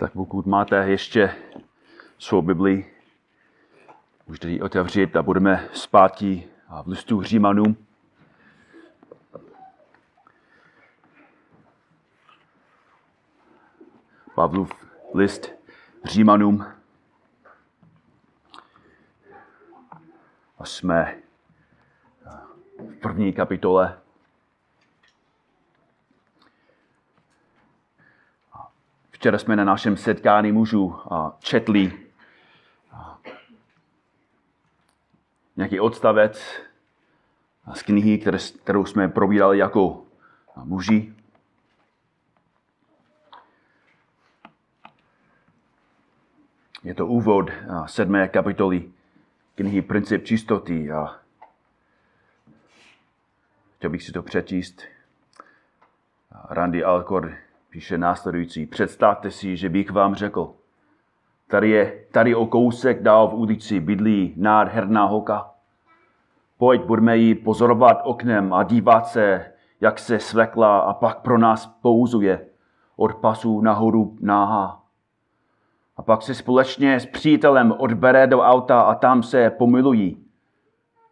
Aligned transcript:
Tak 0.00 0.12
pokud 0.12 0.46
máte 0.46 0.76
ještě 0.76 1.34
svou 2.18 2.42
Bibli, 2.42 2.90
můžete 4.26 4.48
ji 4.48 4.60
otevřít 4.60 5.16
a 5.16 5.22
budeme 5.22 5.68
zpátky 5.72 6.48
v 6.82 6.88
listu 6.88 7.22
Římanům. 7.22 7.76
Pavlův 14.34 14.72
list 15.14 15.50
Římanům. 16.04 16.66
A 20.58 20.64
jsme 20.64 21.18
v 22.78 22.96
první 23.00 23.32
kapitole. 23.32 23.99
Včera 29.20 29.38
jsme 29.38 29.56
na 29.56 29.64
našem 29.64 29.96
setkání 29.96 30.52
mužů 30.52 30.96
četli 31.38 31.92
nějaký 35.56 35.80
odstavec 35.80 36.60
z 37.74 37.82
knihy, 37.82 38.24
kterou 38.62 38.84
jsme 38.84 39.08
probírali 39.08 39.58
jako 39.58 40.04
muži. 40.64 41.14
Je 46.82 46.94
to 46.94 47.06
úvod 47.06 47.50
sedmé 47.86 48.28
kapitoly 48.28 48.92
knihy 49.54 49.82
Princip 49.82 50.24
čistoty 50.24 50.92
a 50.92 51.20
chtěl 53.76 53.90
bych 53.90 54.02
si 54.02 54.12
to 54.12 54.22
přečíst. 54.22 54.82
Randy 56.50 56.84
Alcor 56.84 57.49
píše 57.70 57.98
následující. 57.98 58.66
Představte 58.66 59.30
si, 59.30 59.56
že 59.56 59.68
bych 59.68 59.90
vám 59.90 60.14
řekl, 60.14 60.54
tady 61.46 61.70
je 61.70 62.04
tady 62.12 62.34
o 62.34 62.46
kousek 62.46 63.02
dál 63.02 63.28
v 63.28 63.34
ulici 63.34 63.80
bydlí 63.80 64.34
nádherná 64.36 65.04
hoka. 65.04 65.50
Pojď, 66.58 66.82
budeme 66.82 67.16
ji 67.16 67.34
pozorovat 67.34 68.00
oknem 68.04 68.52
a 68.52 68.62
dívat 68.62 69.06
se, 69.06 69.52
jak 69.80 69.98
se 69.98 70.18
svekla 70.18 70.78
a 70.78 70.94
pak 70.94 71.20
pro 71.20 71.38
nás 71.38 71.66
pouzuje 71.66 72.46
od 72.96 73.14
pasu 73.14 73.60
nahoru 73.60 74.16
náha. 74.20 74.82
A 75.96 76.02
pak 76.02 76.22
se 76.22 76.34
společně 76.34 77.00
s 77.00 77.06
přítelem 77.06 77.72
odbere 77.78 78.26
do 78.26 78.40
auta 78.40 78.80
a 78.80 78.94
tam 78.94 79.22
se 79.22 79.50
pomilují. 79.50 80.24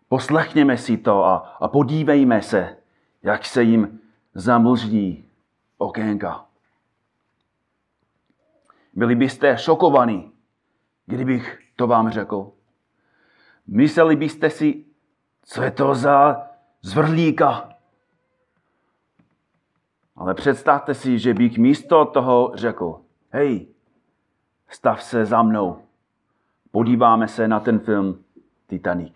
Poslechněme 0.09 0.77
si 0.77 0.97
to 0.97 1.25
a, 1.25 1.57
a 1.61 1.69
podívejme 1.69 2.43
se, 2.43 2.77
jak 3.23 3.45
se 3.45 3.63
jim 3.63 4.01
zamlží 4.35 5.25
okénka. 5.79 6.48
Byli 8.99 9.15
byste 9.15 9.59
šokovaní, 9.59 10.33
kdybych 11.07 11.59
to 11.77 11.87
vám 11.87 12.11
řekl. 12.11 12.53
Mysleli 13.67 14.17
byste 14.17 14.51
si, 14.51 14.85
co 15.43 15.63
je 15.63 15.71
to 15.71 15.95
za 15.95 16.47
zvrlíka. 16.83 17.69
Ale 20.17 20.35
představte 20.35 20.95
si, 20.95 21.19
že 21.19 21.35
bych 21.35 21.59
místo 21.59 22.05
toho 22.05 22.53
řekl, 22.55 23.01
hej, 23.31 23.67
stav 24.69 25.03
se 25.03 25.25
za 25.25 25.43
mnou, 25.43 25.83
podíváme 26.71 27.29
se 27.29 27.49
na 27.49 27.61
ten 27.61 27.79
film 27.79 28.25
Titanic. 28.67 29.15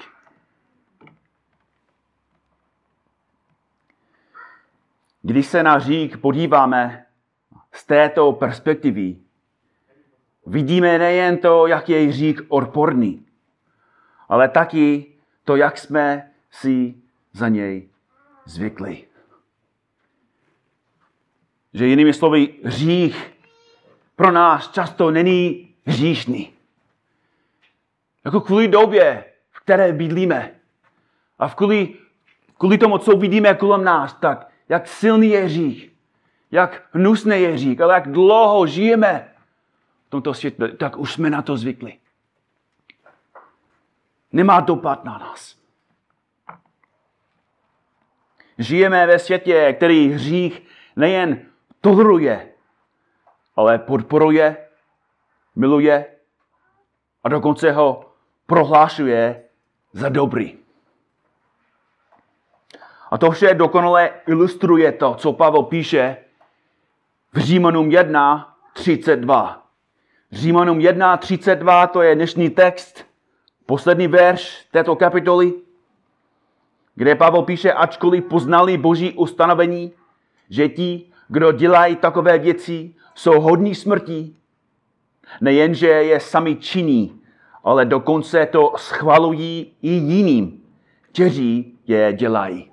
Když 5.23 5.47
se 5.47 5.63
na 5.63 5.79
řík 5.79 6.17
podíváme 6.17 7.07
z 7.73 7.87
této 7.87 8.33
perspektivy, 8.33 9.22
vidíme 10.47 10.99
nejen 10.99 11.39
to, 11.39 11.67
jak 11.67 11.89
je 11.89 12.13
řík 12.13 12.41
odporný, 12.49 13.27
ale 14.29 14.49
taky 14.49 15.07
to, 15.45 15.57
jak 15.57 15.79
jsme 15.79 16.31
si 16.51 16.95
za 17.33 17.49
něj 17.49 17.89
zvykli. 18.45 19.05
Že 21.75 21.87
jinými 21.87 22.13
slovy, 22.15 22.55
hřích 22.65 23.33
pro 24.17 24.33
nás 24.33 24.71
často 24.71 25.11
není 25.11 25.75
hříšný. 25.87 26.53
Jako 28.25 28.41
kvůli 28.41 28.69
době, 28.69 29.25
v 29.51 29.61
které 29.61 29.93
bydlíme 29.93 30.51
a 31.39 31.49
v 31.49 31.55
kvůli, 31.55 31.95
kvůli 32.59 32.79
tomu, 32.79 32.99
co 32.99 33.17
vidíme 33.17 33.55
kolem 33.55 33.85
nás, 33.85 34.15
tak 34.15 34.49
jak 34.69 34.89
silný 34.89 35.29
je 35.29 35.45
hřích, 35.45 35.93
jak 36.51 36.83
hnusný 36.93 37.43
je 37.43 37.53
hřích, 37.53 37.81
ale 37.81 37.95
jak 37.95 38.13
dlouho 38.13 38.67
žijeme 38.67 39.32
tomto 40.13 40.35
světě, 40.35 40.69
tak 40.69 40.97
už 40.97 41.13
jsme 41.13 41.31
na 41.31 41.43
to 41.43 41.57
zvykli. 41.57 41.99
Nemá 44.33 44.61
dopad 44.61 45.05
na 45.05 45.19
nás. 45.19 45.57
Žijeme 48.59 49.07
ve 49.07 49.19
světě, 49.19 49.73
který 49.77 50.09
hřích 50.09 50.63
nejen 50.97 51.47
toleruje, 51.81 52.53
ale 53.57 53.79
podporuje, 53.79 54.69
miluje 55.57 56.07
a 57.25 57.29
dokonce 57.29 57.73
ho 57.73 58.13
prohlášuje 58.47 59.45
za 59.93 60.09
dobrý. 60.09 60.59
A 63.11 63.19
to 63.19 63.31
vše 63.31 63.55
dokonale 63.55 64.11
ilustruje 64.27 64.93
to, 64.93 65.15
co 65.15 65.33
Pavel 65.33 65.63
píše 65.63 66.17
v 67.33 67.39
Římanům 67.39 67.91
1, 67.91 68.57
32. 68.73 69.62
Římanům 70.33 70.81
1, 70.81 71.17
32, 71.17 71.87
to 71.87 72.03
je 72.03 72.15
dnešní 72.15 72.51
text, 72.51 73.05
poslední 73.67 74.09
verš 74.09 74.67
této 74.71 74.97
kapitoly, 74.97 75.53
kde 76.95 77.15
Pavel 77.15 77.43
píše, 77.43 77.73
ačkoliv 77.73 78.25
poznali 78.25 78.79
boží 78.79 79.13
ustanovení, 79.13 79.93
že 80.51 80.69
ti, 80.69 81.07
kdo 81.29 81.53
dělají 81.53 81.97
takové 81.97 82.39
věci, 82.39 82.95
jsou 83.15 83.41
hodní 83.41 83.75
smrti. 83.75 84.35
Nejenže 85.41 85.89
je 85.89 86.21
sami 86.21 86.57
činí, 86.57 87.21
ale 87.65 87.85
dokonce 87.85 88.47
to 88.47 88.73
schvalují 88.77 89.73
i 89.83 89.91
jiným, 89.91 90.63
kteří 91.13 91.79
je 91.87 92.13
dělají. 92.13 92.71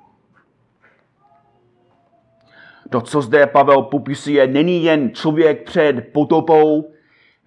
To, 2.90 3.02
co 3.02 3.22
zde 3.22 3.48
Pavel 3.48 3.82
popisuje, 3.82 4.48
není 4.48 4.84
jen 4.84 5.14
člověk 5.14 5.64
před 5.64 6.14
potopou, 6.14 6.94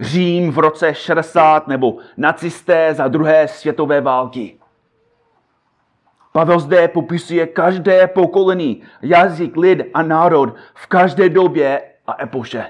Řím 0.03 0.53
v 0.53 0.59
roce 0.59 0.95
60 0.95 1.69
nebo 1.69 1.97
nacisté 2.17 2.95
za 2.95 3.09
druhé 3.09 3.49
světové 3.49 4.01
války. 4.01 4.59
Pavel 6.33 6.61
zde 6.61 6.89
popisuje 6.89 7.47
každé 7.47 8.07
pokolení, 8.07 8.83
jazyk, 9.03 9.57
lid 9.57 9.83
a 9.95 10.03
národ 10.03 10.55
v 10.75 10.87
každé 10.87 11.29
době 11.29 11.83
a 12.07 12.23
epoše. 12.23 12.67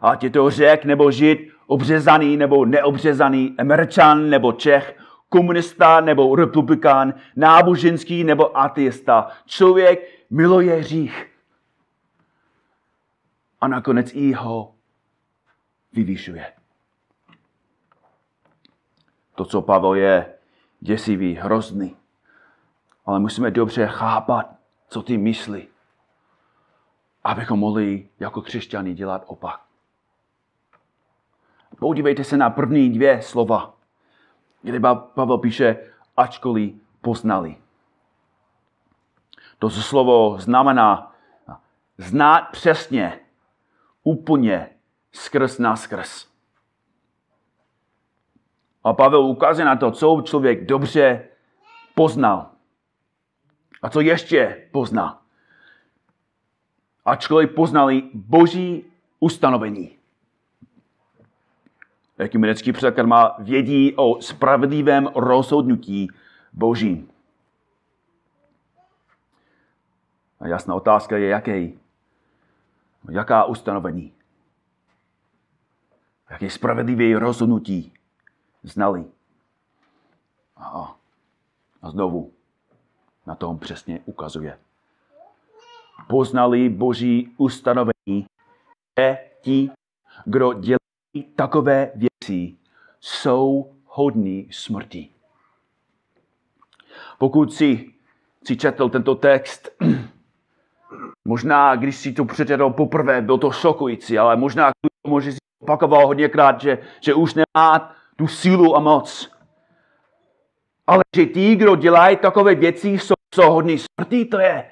Ať 0.00 0.24
je 0.24 0.30
to 0.30 0.50
řek 0.50 0.84
nebo 0.84 1.10
žid, 1.10 1.50
obřezaný 1.66 2.36
nebo 2.36 2.64
neobřezaný, 2.64 3.54
američan 3.58 4.30
nebo 4.30 4.52
čech, 4.52 4.96
komunista 5.28 6.00
nebo 6.00 6.36
republikán, 6.36 7.14
náboženský 7.36 8.24
nebo 8.24 8.58
ateista. 8.58 9.28
Člověk 9.46 10.08
miluje 10.30 10.74
hřích. 10.74 11.26
A 13.60 13.68
nakonec 13.68 14.10
i 14.14 14.32
ho 14.32 14.72
vyvýšuje. 15.92 16.52
To, 19.34 19.44
co 19.44 19.62
Pavel 19.62 19.94
je, 19.94 20.34
děsivý, 20.80 21.34
hrozný. 21.34 21.96
Ale 23.06 23.20
musíme 23.20 23.50
dobře 23.50 23.86
chápat, 23.86 24.46
co 24.88 25.02
ty 25.02 25.18
myslí, 25.18 25.68
abychom 27.24 27.58
mohli 27.58 28.08
jako 28.20 28.42
křesťani 28.42 28.94
dělat 28.94 29.24
opak. 29.26 29.60
Podívejte 31.78 32.24
se 32.24 32.36
na 32.36 32.50
první 32.50 32.90
dvě 32.90 33.22
slova, 33.22 33.74
kde 34.62 34.80
Pavel 35.14 35.38
píše, 35.38 35.92
ačkoliv 36.16 36.74
poznali. 37.00 37.56
To 39.58 39.70
slovo 39.70 40.38
znamená 40.38 41.14
znát 41.98 42.40
přesně, 42.40 43.20
úplně, 44.02 44.70
skrz 45.12 45.58
na 45.58 45.76
skrz. 45.76 46.26
A 48.84 48.92
Pavel 48.92 49.20
ukazuje 49.20 49.64
na 49.64 49.76
to, 49.76 49.90
co 49.90 50.22
člověk 50.24 50.66
dobře 50.66 51.28
poznal. 51.94 52.50
A 53.82 53.90
co 53.90 54.00
ještě 54.00 54.68
poznal. 54.72 55.18
Ačkoliv 57.04 57.50
poznali 57.50 58.02
boží 58.14 58.84
ustanovení. 59.20 59.98
Ekumenický 62.18 62.72
překlad 62.72 63.06
má 63.06 63.36
vědí 63.38 63.94
o 63.96 64.20
spravedlivém 64.20 65.06
rozhodnutí 65.14 66.10
božím. 66.52 67.10
A 70.40 70.48
jasná 70.48 70.74
otázka 70.74 71.16
je, 71.16 71.28
jaký? 71.28 71.78
Jaká 73.10 73.44
ustanovení? 73.44 74.12
Jaké 76.32 76.50
spravedlivé 76.50 77.18
rozhodnutí 77.18 77.92
znali. 78.62 79.04
A, 80.56 80.96
a 81.82 81.90
znovu 81.90 82.32
na 83.26 83.34
tom 83.34 83.58
přesně 83.58 84.00
ukazuje. 84.04 84.58
Poznali 86.08 86.68
boží 86.68 87.34
ustanovení, 87.36 88.26
že 88.98 89.18
ti, 89.40 89.70
kdo 90.24 90.52
dělají 90.52 91.34
takové 91.36 91.92
věci, 91.94 92.56
jsou 93.00 93.72
hodní 93.86 94.48
smrti. 94.52 95.08
Pokud 97.18 97.52
si, 97.52 97.92
si 98.46 98.56
četl 98.56 98.88
tento 98.88 99.14
text, 99.14 99.68
možná 101.24 101.76
když 101.76 101.96
si 101.96 102.12
to 102.12 102.24
přečetl 102.24 102.70
poprvé, 102.70 103.22
byl 103.22 103.38
to 103.38 103.50
šokující, 103.50 104.18
ale 104.18 104.36
možná 104.36 104.72
může 105.12 105.32
si 105.32 105.38
opakoval 105.62 106.06
hodněkrát, 106.06 106.60
že, 106.60 106.78
že 107.00 107.14
už 107.14 107.34
nemá 107.34 107.94
tu 108.16 108.26
sílu 108.26 108.76
a 108.76 108.80
moc. 108.80 109.32
Ale 110.86 111.02
že 111.16 111.26
ti, 111.26 111.56
kdo 111.56 111.76
dělají 111.76 112.16
takové 112.16 112.54
věci, 112.54 112.88
jsou, 112.88 113.14
jsou 113.34 113.52
hodní 113.52 113.78
smrti, 113.78 114.24
to 114.24 114.38
je 114.38 114.70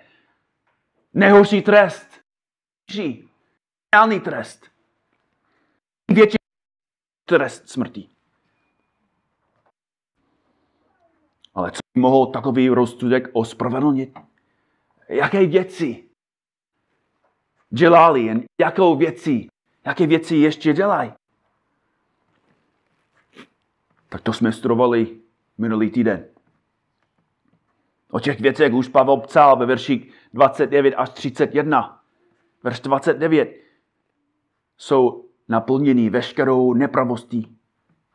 nejhorší 1.14 1.62
trest. 1.62 2.20
Reálný 3.94 4.20
trest. 4.20 4.66
Větší 6.10 6.36
trest 7.24 7.68
smrti. 7.68 8.08
Ale 11.54 11.70
co 11.70 11.78
by 11.94 12.00
mohl 12.00 12.26
takový 12.26 12.68
rozsudek 12.68 13.28
ospravedlnit? 13.32 14.18
Jaké 15.08 15.46
věci 15.46 16.10
dělali, 17.70 18.46
jakou 18.60 18.96
věci, 18.96 19.46
jaké 19.86 20.06
věci 20.06 20.36
ještě 20.36 20.72
dělají? 20.72 21.12
Tak 24.08 24.20
to 24.20 24.32
jsme 24.32 24.52
studovali 24.52 25.16
minulý 25.58 25.90
týden. 25.90 26.24
O 28.10 28.20
těch 28.20 28.40
věcech 28.40 28.72
už 28.72 28.88
Pavel 28.88 29.16
psal 29.16 29.56
ve 29.56 29.66
verších 29.66 30.12
29 30.34 30.94
až 30.94 31.10
31. 31.10 32.02
Verš 32.62 32.80
29 32.80 33.56
jsou 34.76 35.24
naplněný 35.48 36.10
veškerou 36.10 36.74
nepravostí, 36.74 37.56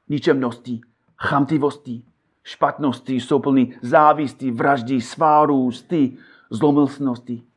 ničemností, 0.09 0.81
chamtivostí, 1.17 2.06
špatností, 2.44 3.19
jsou 3.19 3.39
plný 3.39 3.73
závistí, 3.81 4.51
vraždí, 4.51 5.01
svárů, 5.01 5.71
stí, 5.71 6.17
zlomyslností. 6.50 7.47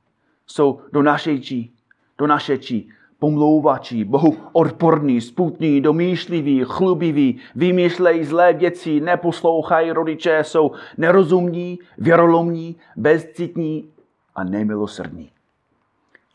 Jsou 0.46 0.80
do 0.92 1.02
našeči, 1.02 1.70
do 2.18 2.26
našeči, 2.26 2.88
pomlouvači, 3.18 4.04
Bohu 4.04 4.36
odporní, 4.52 5.20
sputní, 5.20 5.80
domýšliví, 5.80 6.64
chlubiví, 6.64 7.40
vymýšlejí 7.54 8.24
zlé 8.24 8.52
věci, 8.52 9.00
neposlouchají 9.00 9.90
rodiče, 9.90 10.44
jsou 10.44 10.72
nerozumní, 10.96 11.78
věrolomní, 11.98 12.76
bezcitní 12.96 13.92
a 14.34 14.44
nemilosrdní. 14.44 15.30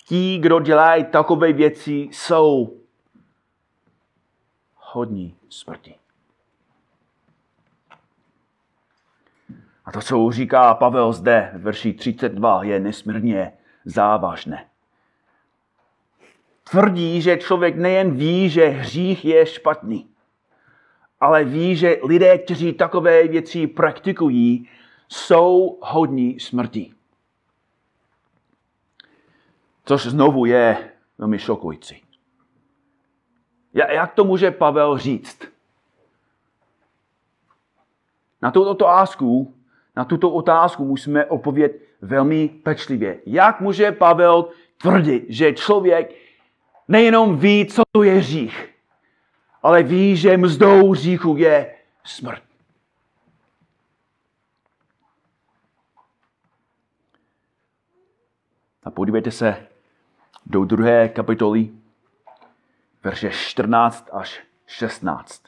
Ti, 0.08 0.38
kdo 0.38 0.60
dělají 0.60 1.04
takové 1.04 1.54
věci, 1.54 2.10
jsou 2.12 2.78
hodní 4.76 5.36
smrti. 5.50 5.96
A 9.86 9.92
to, 9.92 10.02
co 10.02 10.32
říká 10.32 10.74
Pavel 10.74 11.14
zde 11.14 11.52
v 11.54 11.62
verši 11.62 11.94
32, 11.94 12.64
je 12.64 12.80
nesmírně 12.80 13.54
závažné. 13.86 14.66
Tvrdí, 16.64 17.22
že 17.22 17.38
člověk 17.38 17.76
nejen 17.76 18.16
ví, 18.16 18.50
že 18.50 18.68
hřích 18.68 19.26
je 19.26 19.46
špatný, 19.46 20.10
ale 21.20 21.44
ví, 21.44 21.76
že 21.76 22.00
lidé, 22.04 22.38
kteří 22.38 22.74
takové 22.74 23.28
věci 23.28 23.68
praktikují, 23.68 24.70
jsou 25.08 25.80
hodní 25.82 26.40
smrti. 26.40 26.94
Což 29.86 30.06
znovu 30.06 30.46
je 30.46 30.92
velmi 31.18 31.40
šokující. 31.40 32.04
Jak 33.74 34.14
to 34.14 34.24
může 34.24 34.52
Pavel 34.52 34.98
říct? 34.98 35.40
Na 38.42 38.52
tuto 38.52 38.72
otázku, 38.72 39.54
na 39.96 40.06
tuto 40.06 40.32
otázku 40.32 40.86
musíme 40.86 41.26
odpovědět 41.26 41.82
velmi 42.02 42.50
pečlivě. 42.50 43.22
Jak 43.26 43.62
může 43.62 43.92
Pavel 43.92 44.50
tvrdit, 44.78 45.26
že 45.30 45.54
člověk 45.54 46.23
nejenom 46.88 47.38
ví, 47.38 47.66
co 47.66 47.84
to 47.92 48.04
je 48.04 48.14
hřích, 48.14 48.70
ale 49.64 49.84
ví, 49.84 50.18
že 50.18 50.38
mzdou 50.38 50.92
hříchu 50.92 51.38
je 51.38 51.76
smrt. 52.04 52.44
A 58.84 58.92
podívejte 58.92 59.32
se 59.32 59.68
do 60.46 60.66
druhé 60.66 61.10
kapitoly, 61.10 61.70
verše 63.04 63.30
14 63.30 64.10
až 64.12 64.44
16. 64.66 65.44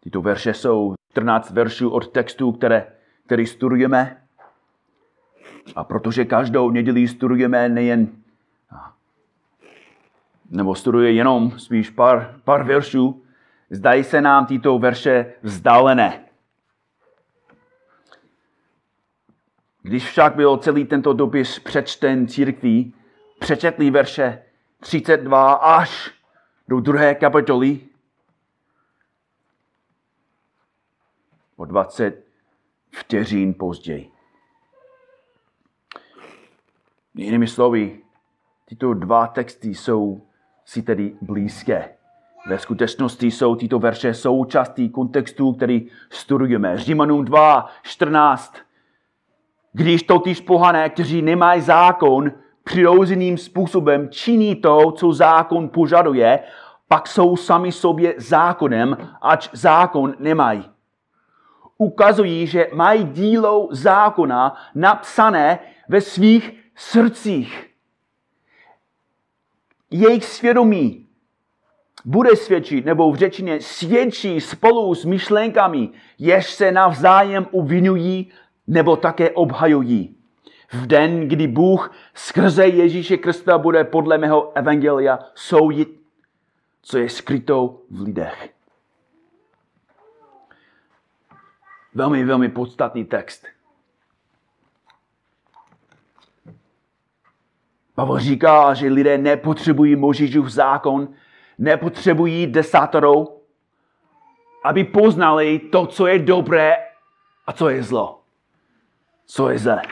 Tyto 0.00 0.22
verše 0.22 0.54
jsou 0.54 0.94
14 1.10 1.50
veršů 1.50 1.90
od 1.90 2.12
textu, 2.12 2.52
které, 2.52 2.92
který 3.26 3.46
studujeme. 3.46 4.22
A 5.76 5.84
protože 5.84 6.24
každou 6.24 6.70
neděli 6.70 7.08
studujeme 7.08 7.68
nejen, 7.68 8.08
nebo 10.50 10.74
studuje 10.74 11.12
jenom 11.12 11.58
spíš 11.58 11.90
pár, 11.90 12.40
pár 12.44 12.64
veršů, 12.64 13.22
zdají 13.70 14.04
se 14.04 14.20
nám 14.20 14.46
tyto 14.46 14.78
verše 14.78 15.32
vzdálené. 15.42 16.24
Když 19.82 20.06
však 20.06 20.34
byl 20.34 20.56
celý 20.56 20.84
tento 20.84 21.12
dopis 21.12 21.58
přečten 21.58 22.28
církví, 22.28 22.94
přečetli 23.40 23.90
verše 23.90 24.42
32 24.80 25.52
až 25.52 26.10
do 26.68 26.80
druhé 26.80 27.14
kapitoly, 27.14 27.80
o 31.56 31.64
20 31.64 32.24
vteřin 32.90 33.54
později. 33.54 34.19
Jinými 37.14 37.46
slovy, 37.46 37.98
tyto 38.68 38.94
dva 38.94 39.26
texty 39.26 39.74
jsou 39.74 40.20
si 40.64 40.82
tedy 40.82 41.14
blízké. 41.20 41.88
Ve 42.46 42.58
skutečnosti 42.58 43.30
jsou 43.30 43.54
tyto 43.54 43.78
verše 43.78 44.14
součástí 44.14 44.88
kontextu, 44.88 45.52
který 45.52 45.88
studujeme. 46.10 46.78
Římanům 46.78 47.24
2, 47.24 47.68
14. 47.82 48.54
Když 49.72 50.02
totiž 50.02 50.40
pohané, 50.40 50.90
kteří 50.90 51.22
nemají 51.22 51.60
zákon, 51.60 52.32
přirozeným 52.64 53.38
způsobem 53.38 54.08
činí 54.10 54.56
to, 54.56 54.92
co 54.92 55.12
zákon 55.12 55.68
požaduje, 55.68 56.40
pak 56.88 57.06
jsou 57.06 57.36
sami 57.36 57.72
sobě 57.72 58.14
zákonem, 58.18 58.96
ač 59.22 59.48
zákon 59.52 60.14
nemají. 60.18 60.70
Ukazují, 61.78 62.46
že 62.46 62.70
mají 62.74 63.04
dílo 63.04 63.68
zákona 63.70 64.56
napsané 64.74 65.58
ve 65.88 66.00
svých 66.00 66.59
srdcích. 66.80 67.70
Jejich 69.90 70.24
svědomí 70.24 71.06
bude 72.04 72.36
svědčit, 72.36 72.84
nebo 72.84 73.12
v 73.12 73.16
řečině 73.16 73.60
svědčí 73.60 74.40
spolu 74.40 74.94
s 74.94 75.04
myšlenkami, 75.04 75.90
jež 76.18 76.50
se 76.50 76.72
navzájem 76.72 77.46
uvinují 77.50 78.32
nebo 78.66 78.96
také 78.96 79.30
obhajují. 79.30 80.16
V 80.72 80.86
den, 80.86 81.28
kdy 81.28 81.46
Bůh 81.46 81.92
skrze 82.14 82.66
Ježíše 82.66 83.16
Krista 83.16 83.58
bude 83.58 83.84
podle 83.84 84.18
mého 84.18 84.52
evangelia 84.56 85.18
soudit, 85.34 86.00
co 86.82 86.98
je 86.98 87.08
skryto 87.08 87.82
v 87.90 88.00
lidech. 88.00 88.50
Velmi, 91.94 92.24
velmi 92.24 92.48
podstatný 92.48 93.04
text. 93.04 93.46
Pavel 98.00 98.18
říká, 98.18 98.74
že 98.74 98.88
lidé 98.88 99.18
nepotřebují 99.18 99.96
Možíšův 99.96 100.48
zákon, 100.48 101.08
nepotřebují 101.58 102.46
desátorou, 102.46 103.40
aby 104.64 104.84
poznali 104.84 105.58
to, 105.58 105.86
co 105.86 106.06
je 106.06 106.18
dobré 106.18 106.76
a 107.46 107.52
co 107.52 107.68
je 107.68 107.82
zlo. 107.82 108.20
Co 109.26 109.50
je 109.50 109.58
zlé. 109.58 109.82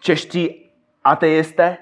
Čeští 0.00 0.70
ateisté, 1.04 1.76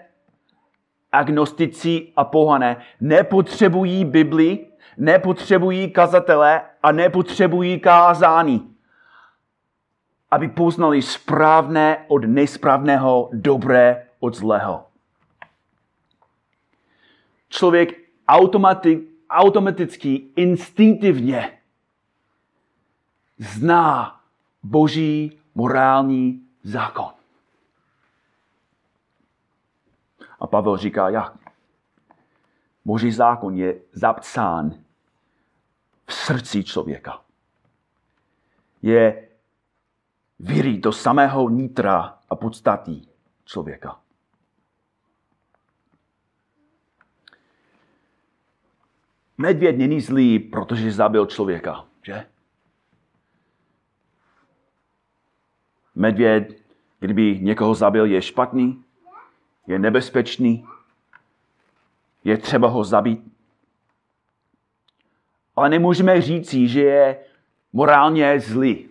agnostici 1.13 2.13
a 2.17 2.25
pohané 2.25 2.77
nepotřebují 3.01 4.05
Bibli, 4.05 4.67
nepotřebují 4.97 5.91
kazatele 5.91 6.63
a 6.83 6.93
nepotřebují 6.93 7.81
kázání 7.81 8.76
aby 10.37 10.53
poznali 10.53 11.01
správné 11.01 12.05
od 12.13 12.29
nesprávného, 12.29 13.33
dobré 13.33 14.13
od 14.21 14.37
zlého. 14.37 14.85
Člověk 17.49 17.97
automati, 18.29 19.09
automaticky, 19.31 20.29
instinktivně 20.37 21.59
zná 23.39 24.21
boží 24.63 25.41
morální 25.55 26.45
zákon. 26.63 27.13
A 30.41 30.47
Pavel 30.47 30.77
říká, 30.77 31.09
jak? 31.09 31.33
Boží 32.85 33.13
zákon 33.13 33.57
je 33.57 33.81
zapsán 33.93 34.75
v 36.07 36.15
srdci 36.15 36.65
člověka. 36.65 37.21
Je 38.83 39.26
víří 40.39 40.79
do 40.79 40.93
samého 40.93 41.49
nitra 41.49 42.19
a 42.31 42.37
podstaty 42.37 43.03
člověka. 43.45 44.01
Medvěd 49.39 49.79
není 49.79 50.01
zlý, 50.01 50.39
protože 50.39 50.93
zabil 50.93 51.27
člověka, 51.27 51.87
že? 52.03 52.27
Medvěd, 55.95 56.61
kdyby 57.01 57.39
někoho 57.41 57.75
zabil, 57.75 58.05
je 58.05 58.23
špatný, 58.23 58.85
je 59.67 59.79
nebezpečný, 59.79 60.67
je 62.25 62.39
třeba 62.39 62.69
ho 62.69 62.85
zabít. 62.85 63.33
Ale 65.57 65.69
nemůžeme 65.69 66.23
říci, 66.23 66.69
že 66.69 66.83
je 66.83 67.19
morálně 67.73 68.41
zlý. 68.41 68.89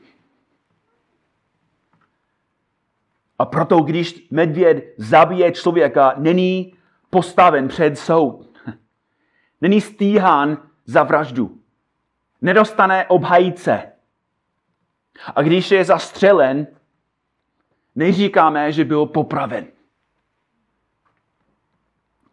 A 3.40 3.46
proto, 3.46 3.80
když 3.80 4.28
medvěd 4.32 4.94
zabije 4.98 5.52
člověka, 5.52 6.14
není 6.18 6.74
postaven 7.10 7.68
před 7.68 7.98
soud. 7.98 8.50
Není 9.62 9.82
stíhán 9.82 10.58
za 10.86 11.04
vraždu. 11.04 11.60
Nedostane 12.42 13.06
obhajice. 13.06 13.92
A 15.36 15.42
když 15.42 15.72
je 15.72 15.86
zastřelen, 15.86 16.68
neříkáme, 17.96 18.72
že 18.72 18.86
byl 18.86 19.06
popraven. 19.06 19.68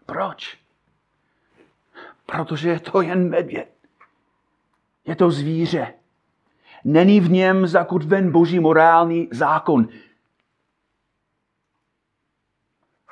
Proč? 0.07 0.59
Protože 2.27 2.69
je 2.69 2.81
to 2.81 3.03
jen 3.03 3.29
medvěd. 3.29 3.69
Je 5.07 5.17
to 5.17 5.31
zvíře. 5.31 5.95
Není 6.85 7.21
v 7.21 7.31
něm 7.31 7.67
zakutven 7.67 8.33
boží 8.33 8.61
morální 8.61 9.29
zákon. 9.33 9.89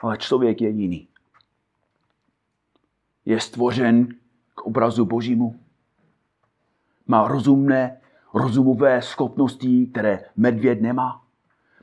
Ale 0.00 0.18
člověk 0.18 0.60
je 0.60 0.68
jiný. 0.68 1.08
Je 3.24 3.40
stvořen 3.40 4.08
k 4.54 4.62
obrazu 4.62 5.04
božímu. 5.04 5.60
Má 7.06 7.28
rozumné, 7.28 8.00
rozumové 8.34 9.02
schopnosti, 9.02 9.86
které 9.86 10.24
medvěd 10.36 10.82
nemá. 10.82 11.22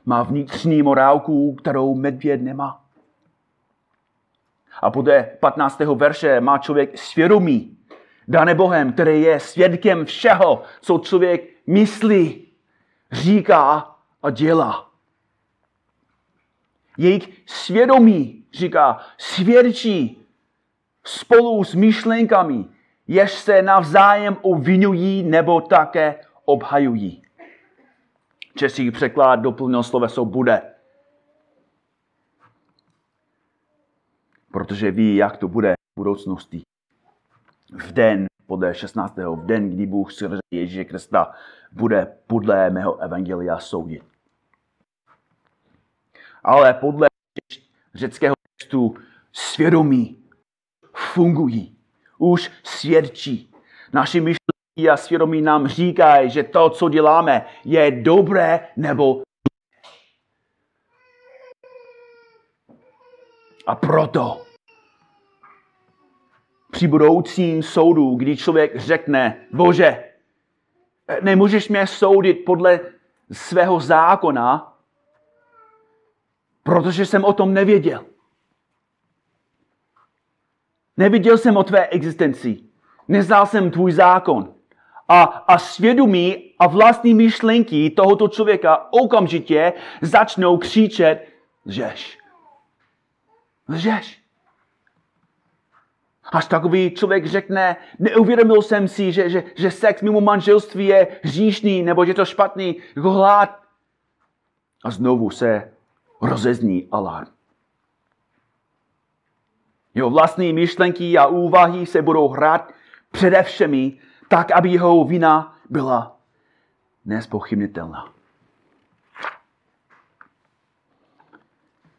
Má 0.04 0.22
vnitřní 0.22 0.82
morálku, 0.82 1.54
kterou 1.54 1.94
medvěd 1.94 2.42
nemá. 2.42 2.84
A 4.82 4.90
podle 4.90 5.22
15. 5.22 5.78
verše 5.80 6.40
má 6.40 6.58
člověk 6.58 6.98
svědomí, 6.98 7.78
dané 8.28 8.54
Bohem, 8.54 8.92
který 8.92 9.22
je 9.22 9.40
svědkem 9.40 10.04
všeho, 10.04 10.62
co 10.80 10.98
člověk 10.98 11.50
myslí, 11.66 12.48
říká 13.12 13.94
a 14.22 14.30
dělá. 14.30 14.87
Jejich 16.98 17.42
svědomí, 17.46 18.44
říká, 18.52 18.98
svědčí 19.18 20.26
spolu 21.04 21.64
s 21.64 21.74
myšlenkami, 21.74 22.64
jež 23.06 23.32
se 23.32 23.62
navzájem 23.62 24.36
obvinují 24.42 25.22
nebo 25.22 25.60
také 25.60 26.20
obhajují. 26.44 27.22
Český 28.54 28.90
překlad 28.90 29.36
doplnil 29.36 29.82
sloveso 29.82 30.24
bude. 30.24 30.62
Protože 34.52 34.90
ví, 34.90 35.16
jak 35.16 35.36
to 35.36 35.48
bude 35.48 35.72
v 35.72 36.00
budoucnosti. 36.00 36.62
V 37.72 37.92
den, 37.92 38.26
podle 38.46 38.74
16. 38.74 39.16
v 39.16 39.46
den, 39.46 39.70
kdy 39.70 39.86
Bůh 39.86 40.12
skrze 40.12 40.38
Ježíše 40.50 40.84
Krista 40.84 41.32
bude 41.72 42.16
podle 42.26 42.70
mého 42.70 42.98
evangelia 42.98 43.58
soudit. 43.58 44.17
Ale 46.44 46.74
podle 46.74 47.08
řeckého 47.94 48.34
textu 48.58 48.94
svědomí 49.32 50.18
fungují, 50.94 51.76
už 52.18 52.50
svědčí. 52.62 53.54
Naši 53.92 54.20
myšlenky 54.20 54.90
a 54.92 54.96
svědomí 54.96 55.42
nám 55.42 55.68
říkají, 55.68 56.30
že 56.30 56.42
to, 56.42 56.70
co 56.70 56.88
děláme, 56.88 57.46
je 57.64 57.90
dobré 57.90 58.68
nebo 58.76 59.22
A 63.68 63.74
proto 63.74 64.42
při 66.70 66.88
budoucím 66.88 67.62
soudu, 67.62 68.14
kdy 68.14 68.36
člověk 68.36 68.76
řekne, 68.76 69.46
Bože, 69.52 70.04
nemůžeš 71.20 71.68
mě 71.68 71.86
soudit 71.86 72.34
podle 72.34 72.80
svého 73.32 73.80
zákona, 73.80 74.77
protože 76.62 77.06
jsem 77.06 77.24
o 77.24 77.32
tom 77.32 77.54
nevěděl. 77.54 78.04
Neviděl 80.96 81.38
jsem 81.38 81.56
o 81.56 81.64
tvé 81.64 81.86
existenci. 81.86 82.58
Neznal 83.08 83.46
jsem 83.46 83.70
tvůj 83.70 83.92
zákon. 83.92 84.54
A, 85.08 85.22
a 85.22 85.58
svědomí 85.58 86.54
a 86.58 86.66
vlastní 86.66 87.14
myšlenky 87.14 87.90
tohoto 87.90 88.28
člověka 88.28 88.92
okamžitě 88.92 89.72
začnou 90.02 90.58
křičet, 90.58 91.28
lžeš. 91.66 92.18
Lžeš. 93.68 94.22
Až 96.32 96.46
takový 96.46 96.90
člověk 96.90 97.26
řekne, 97.26 97.76
neuvědomil 97.98 98.62
jsem 98.62 98.88
si, 98.88 99.12
že, 99.12 99.30
že, 99.30 99.44
že 99.56 99.70
sex 99.70 100.02
mimo 100.02 100.20
manželství 100.20 100.86
je 100.86 101.06
hříšný, 101.22 101.82
nebo 101.82 102.04
že 102.04 102.14
to 102.14 102.24
špatný, 102.24 102.76
jako 102.96 103.10
hlad. 103.10 103.60
A 104.84 104.90
znovu 104.90 105.30
se 105.30 105.72
rozezní 106.20 106.88
alarm. 106.92 107.28
Jeho 109.94 110.10
vlastní 110.10 110.52
myšlenky 110.52 111.18
a 111.18 111.26
úvahy 111.26 111.86
se 111.86 112.02
budou 112.02 112.28
hrát 112.28 112.72
především 113.10 113.98
tak, 114.28 114.50
aby 114.50 114.70
jeho 114.70 115.04
vina 115.04 115.58
byla 115.70 116.16
nespochybnitelná. 117.04 118.12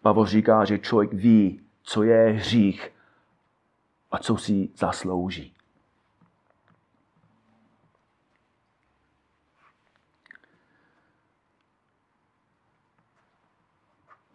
Pavel 0.01 0.25
říká, 0.25 0.65
že 0.65 0.79
člověk 0.79 1.13
ví, 1.13 1.61
co 1.83 2.03
je 2.03 2.29
hřích 2.29 2.91
a 4.11 4.17
co 4.17 4.37
si 4.37 4.69
zaslouží. 4.75 5.53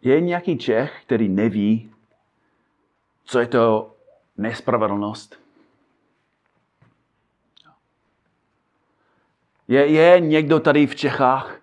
Je 0.05 0.21
nějaký 0.21 0.57
Čech, 0.57 1.01
který 1.05 1.29
neví, 1.29 1.95
co 3.23 3.39
je 3.39 3.47
to 3.47 3.95
nespravedlnost? 4.37 5.39
Je, 9.67 9.87
je 9.87 10.19
někdo 10.19 10.59
tady 10.59 10.87
v 10.87 10.95
Čechách, 10.95 11.59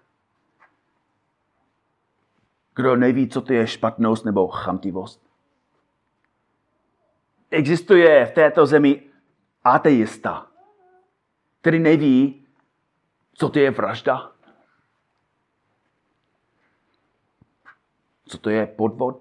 kdo 2.75 2.97
neví, 2.97 3.29
co 3.29 3.41
to 3.41 3.53
je 3.53 3.67
špatnost 3.67 4.25
nebo 4.25 4.49
chamtivost? 4.49 5.23
Existuje 7.51 8.27
v 8.27 8.35
této 8.35 8.67
zemi 8.67 9.03
ateista, 9.65 10.47
který 11.61 11.79
neví, 11.79 12.47
co 13.35 13.49
to 13.49 13.59
je 13.59 13.71
vražda? 13.71 14.32
Co 18.27 18.39
to 18.39 18.51
je 18.51 18.67
podvod? 18.67 19.21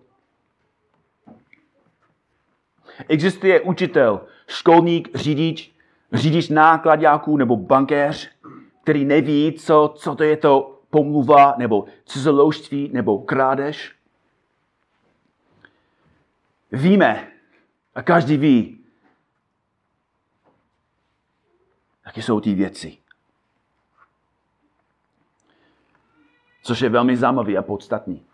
Existuje 3.08 3.62
učitel, 3.62 4.28
školník, 4.48 5.16
řidič, 5.16 5.76
řidič 6.14 6.50
nákladňáků 6.50 7.38
nebo 7.38 7.58
bankéř, 7.58 8.30
který 8.84 9.06
neví, 9.06 9.54
co, 9.54 9.94
co 9.98 10.16
to 10.16 10.24
je 10.24 10.38
to 10.38 10.82
pomluva 10.90 11.56
nebo 11.58 11.86
cizoloužství 12.06 12.90
nebo 12.94 13.20
krádež. 13.20 13.96
Víme, 16.72 17.32
a 17.96 18.02
každý 18.02 18.38
ví, 18.38 18.84
jaké 22.06 22.22
jsou 22.22 22.40
ty 22.40 22.54
věci. 22.54 22.98
Což 26.64 26.82
je 26.82 26.90
velmi 26.90 27.18
zajímavé 27.18 27.58
a 27.58 27.62
podstatný. 27.62 28.26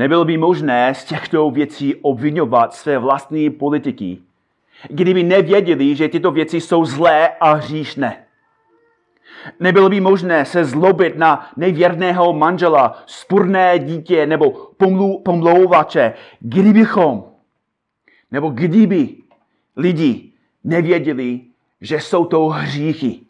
Nebylo 0.00 0.24
by 0.24 0.36
možné 0.38 0.94
z 0.94 1.04
těchto 1.04 1.50
věcí 1.50 1.94
obvinovat 1.94 2.74
své 2.74 2.98
vlastní 2.98 3.50
politiky, 3.50 4.18
kdyby 4.88 5.22
nevěděli, 5.22 5.96
že 5.96 6.08
tyto 6.08 6.30
věci 6.30 6.60
jsou 6.60 6.84
zlé 6.84 7.28
a 7.28 7.52
hříšné. 7.52 8.24
Nebylo 9.60 9.88
by 9.88 10.00
možné 10.00 10.44
se 10.44 10.64
zlobit 10.64 11.16
na 11.16 11.50
nevěrného 11.56 12.32
manžela, 12.32 13.02
spurné 13.06 13.78
dítě 13.78 14.26
nebo 14.26 14.50
pomlou, 14.76 15.18
pomlouvače, 15.18 16.14
kdybychom, 16.40 17.24
nebo 18.30 18.48
kdyby 18.48 19.08
lidi 19.76 20.32
nevěděli, 20.64 21.40
že 21.80 22.00
jsou 22.00 22.24
to 22.24 22.46
hříchy. 22.46 23.20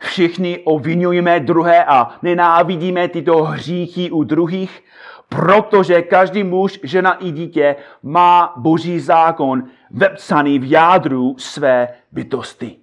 Všichni 0.00 0.58
obvinujeme 0.58 1.40
druhé 1.40 1.84
a 1.84 2.18
nenávidíme 2.22 3.08
tyto 3.08 3.44
hříchy 3.44 4.10
u 4.10 4.24
druhých, 4.24 4.82
protože 5.34 6.02
každý 6.02 6.44
muž, 6.44 6.80
žena 6.82 7.14
i 7.14 7.30
dítě 7.30 7.76
má 8.02 8.54
boží 8.56 9.00
zákon 9.00 9.64
vepsaný 9.90 10.58
v 10.58 10.70
jádru 10.70 11.38
své 11.38 11.88
bytosti. 12.12 12.78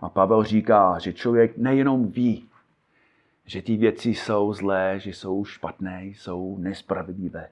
A 0.00 0.08
Pavel 0.08 0.44
říká, 0.44 0.98
že 0.98 1.12
člověk 1.12 1.56
nejenom 1.56 2.08
ví, 2.08 2.48
že 3.46 3.62
ty 3.62 3.76
věci 3.76 4.08
jsou 4.08 4.52
zlé, 4.52 4.94
že 4.96 5.10
jsou 5.10 5.44
špatné, 5.44 6.04
jsou 6.04 6.58
nespravedlivé, 6.58 7.48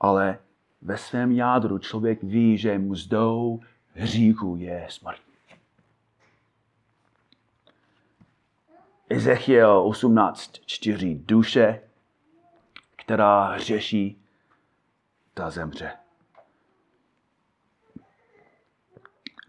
ale 0.00 0.38
ve 0.82 0.96
svém 0.96 1.32
jádru 1.32 1.78
člověk 1.78 2.22
ví, 2.22 2.58
že 2.58 2.78
mzdou 2.78 3.60
hříchu 3.94 4.56
je 4.56 4.86
smrt. 4.90 5.20
Ezechiel 9.08 9.90
18.4. 9.90 11.26
Duše, 11.26 11.80
která 12.96 13.44
hřeší, 13.44 14.22
ta 15.34 15.50
zemře. 15.50 15.92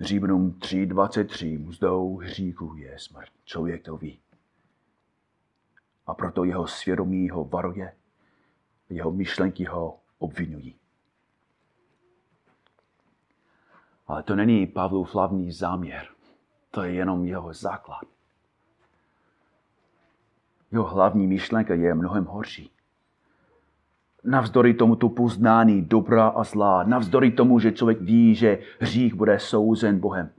Římnům 0.02 0.52
3.23. 0.52 1.68
Mzdou 1.68 2.18
hříchu 2.18 2.76
je 2.76 3.00
smrt. 3.00 3.30
Člověk 3.46 3.84
to 3.84 3.98
ví. 3.98 4.20
A 6.08 6.14
proto 6.14 6.44
jeho 6.44 6.68
svědomí 6.68 7.30
ho 7.30 7.46
varuje, 7.46 7.96
jeho 8.90 9.12
myšlenky 9.12 9.64
ho 9.66 10.00
obvinují. 10.18 10.76
Ale 14.14 14.24
to 14.24 14.36
není 14.36 14.68
Pavlův 14.68 15.16
hlavní 15.16 15.52
záměr. 15.52 16.08
To 16.72 16.84
je 16.84 16.94
jenom 16.94 17.26
jeho 17.26 17.54
základ. 17.54 18.02
Jeho 20.72 20.84
hlavní 20.84 21.28
myšlenka 21.28 21.74
je 21.74 21.94
mnohem 21.94 22.26
horší. 22.26 22.72
Navzdory 24.24 24.74
tomuto 24.74 25.10
poznání 25.10 25.82
dobra 25.82 26.28
a 26.28 26.44
zlá, 26.44 26.84
navzdory 26.84 27.32
tomu, 27.32 27.60
že 27.60 27.72
člověk 27.72 28.02
ví, 28.02 28.36
že 28.36 28.60
hřích 28.80 29.14
bude 29.14 29.40
souzen 29.40 30.00
Bohem. 30.00 30.30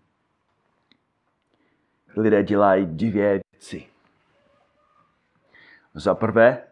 Lidé 2.17 2.43
dělají 2.43 2.87
dvě 2.87 3.43
věci. 3.53 3.87
Za 5.95 6.15
prvé, 6.15 6.63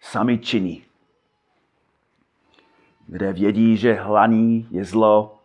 sami 0.00 0.38
činí. 0.38 0.84
Kde 3.06 3.32
vědí, 3.32 3.76
že 3.76 3.94
hlaní 3.94 4.68
je 4.70 4.84
zlo, 4.84 5.37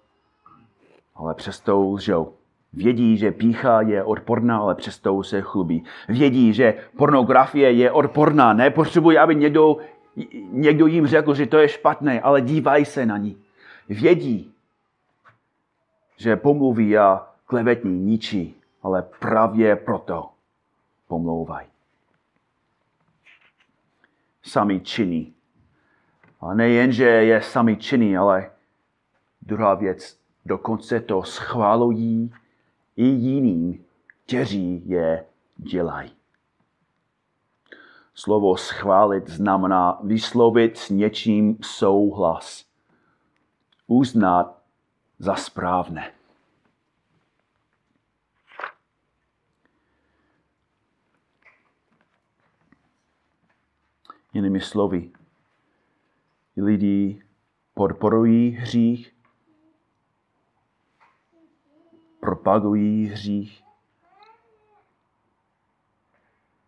ale 1.15 1.33
přesto 1.35 1.81
lžou. 1.81 2.33
Vědí, 2.73 3.17
že 3.17 3.31
pícha 3.31 3.81
je 3.81 4.03
odporná, 4.03 4.57
ale 4.57 4.75
přesto 4.75 5.23
se 5.23 5.41
chlubí. 5.41 5.83
Vědí, 6.09 6.53
že 6.53 6.73
pornografie 6.97 7.71
je 7.71 7.91
odporná. 7.91 8.53
Nepotřebují, 8.53 9.17
aby 9.17 9.35
někdo, 9.35 9.77
někdo 10.51 10.85
jim 10.85 11.07
řekl, 11.07 11.33
že 11.35 11.45
to 11.45 11.57
je 11.57 11.69
špatné, 11.69 12.21
ale 12.21 12.41
dívají 12.41 12.85
se 12.85 13.05
na 13.05 13.17
ní. 13.17 13.37
Vědí, 13.89 14.53
že 16.17 16.35
pomluví 16.35 16.97
a 16.97 17.27
klevetní 17.45 17.99
ničí, 17.99 18.55
ale 18.83 19.01
právě 19.19 19.75
proto 19.75 20.29
pomlouvají. 21.07 21.67
Sami 24.41 24.79
činí. 24.79 25.33
A 26.41 26.53
nejen, 26.53 26.91
že 26.91 27.05
je 27.05 27.41
sami 27.41 27.77
činí, 27.77 28.17
ale 28.17 28.51
druhá 29.41 29.73
věc, 29.73 30.22
dokonce 30.45 30.99
to 30.99 31.23
schválují 31.23 32.33
i 32.95 33.05
jiným, 33.05 33.85
kteří 34.25 34.89
je 34.89 35.25
dělají. 35.57 36.11
Slovo 38.15 38.57
schválit 38.57 39.29
znamená 39.29 39.99
vyslovit 40.03 40.77
s 40.77 40.89
něčím 40.89 41.57
souhlas. 41.61 42.65
Uznat 43.87 44.61
za 45.19 45.35
správné. 45.35 46.13
Jinými 54.33 54.61
slovy, 54.61 55.11
lidi 56.57 57.23
podporují 57.73 58.51
hřích, 58.51 59.12
propagují 62.23 63.05
hřích, 63.05 63.63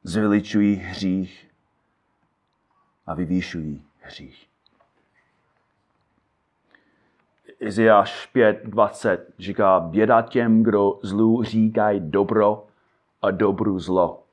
zveličují 0.03 0.75
hřích 0.75 1.47
a 3.07 3.13
vyvýšují 3.13 3.83
hřích. 3.99 4.47
Izajáš 7.59 8.29
5.20 8.35 9.17
říká, 9.39 9.79
běda 9.79 10.21
těm, 10.21 10.63
kdo 10.63 10.99
zlu 11.03 11.43
říkají 11.43 11.99
dobro 11.99 12.67
a 13.21 13.31
dobru 13.31 13.79
zlo. 13.79 14.23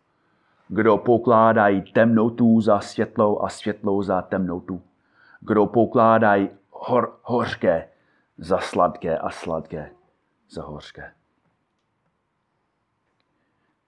Kdo 0.68 0.98
pokládají 0.98 1.82
temnotu 1.82 2.60
za 2.60 2.80
světlou 2.80 3.42
a 3.42 3.48
světlou 3.48 4.02
za 4.02 4.22
temnotu. 4.22 4.82
Kdo 5.40 5.66
pokládají 5.66 6.50
hor, 6.70 7.18
hořké 7.22 7.88
za 8.38 8.58
sladké 8.58 9.18
a 9.18 9.30
sladké 9.30 9.90
za 10.52 10.62
hořké. 10.62 11.14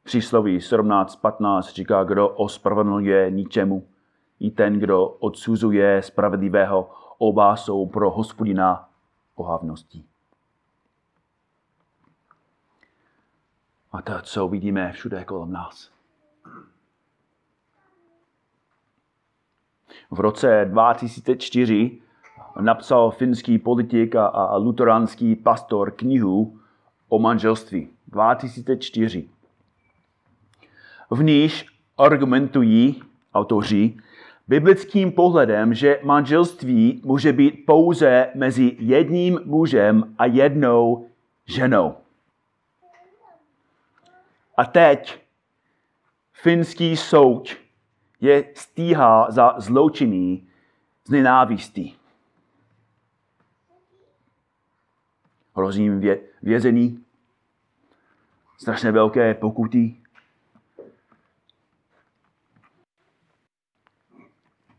Přísloví 0.02 0.58
17.15 0.58 1.62
říká, 1.62 2.04
kdo 2.04 2.28
ospravedlňuje 2.28 3.30
ničemu, 3.30 3.88
i 4.40 4.50
ten, 4.50 4.78
kdo 4.78 5.06
odsuzuje 5.06 6.02
spravedlivého, 6.02 6.90
oba 7.18 7.56
jsou 7.56 7.86
pro 7.86 8.10
hospodina 8.10 8.90
ohavností. 9.34 10.08
A 13.92 14.02
to, 14.02 14.12
co 14.22 14.48
vidíme 14.48 14.92
všude 14.92 15.24
kolem 15.24 15.52
nás. 15.52 15.90
V 20.10 20.20
roce 20.20 20.64
2004 20.64 22.02
napsal 22.60 23.10
finský 23.10 23.58
politik 23.58 24.14
a, 24.14 24.26
a 24.26 24.56
luteránský 24.56 25.36
pastor 25.36 25.90
knihu 25.90 26.58
o 27.08 27.18
manželství 27.18 27.88
2004. 28.08 29.28
V 31.10 31.22
níž 31.22 31.66
argumentují 31.98 33.02
autoři 33.34 33.96
biblickým 34.48 35.12
pohledem, 35.12 35.74
že 35.74 36.00
manželství 36.02 37.02
může 37.04 37.32
být 37.32 37.66
pouze 37.66 38.30
mezi 38.34 38.76
jedním 38.78 39.40
mužem 39.44 40.14
a 40.18 40.26
jednou 40.26 41.06
ženou. 41.46 41.94
A 44.56 44.64
teď 44.64 45.20
finský 46.32 46.96
soud 46.96 47.56
je 48.20 48.44
stíhá 48.54 49.30
za 49.30 49.54
zločiny 49.58 50.42
z 51.04 51.10
nenávistí. 51.10 51.96
Hrozí 55.54 55.82
jim 55.82 56.00
vě, 56.00 56.20
vězení, 56.42 57.04
strašně 58.58 58.92
velké 58.92 59.34
pokuty. 59.34 59.96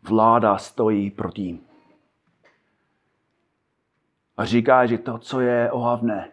Vláda 0.03 0.57
stojí 0.57 1.11
proti. 1.11 1.59
A 4.37 4.45
říká, 4.45 4.85
že 4.85 4.97
to, 4.97 5.17
co 5.17 5.41
je 5.41 5.71
ohavné 5.71 6.31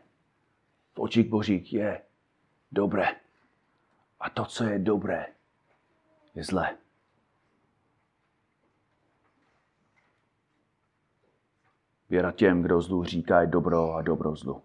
v 0.94 0.98
očích 0.98 1.28
božích, 1.28 1.72
je 1.72 2.02
dobré. 2.72 3.06
A 4.20 4.30
to, 4.30 4.44
co 4.44 4.64
je 4.64 4.78
dobré, 4.78 5.26
je 6.34 6.44
zlé. 6.44 6.76
Věra 12.12 12.32
těm, 12.32 12.62
kdo 12.62 12.80
zlu 12.80 13.04
říká 13.04 13.44
dobro 13.44 13.94
a 13.94 14.02
dobro 14.02 14.36
zlu. 14.36 14.62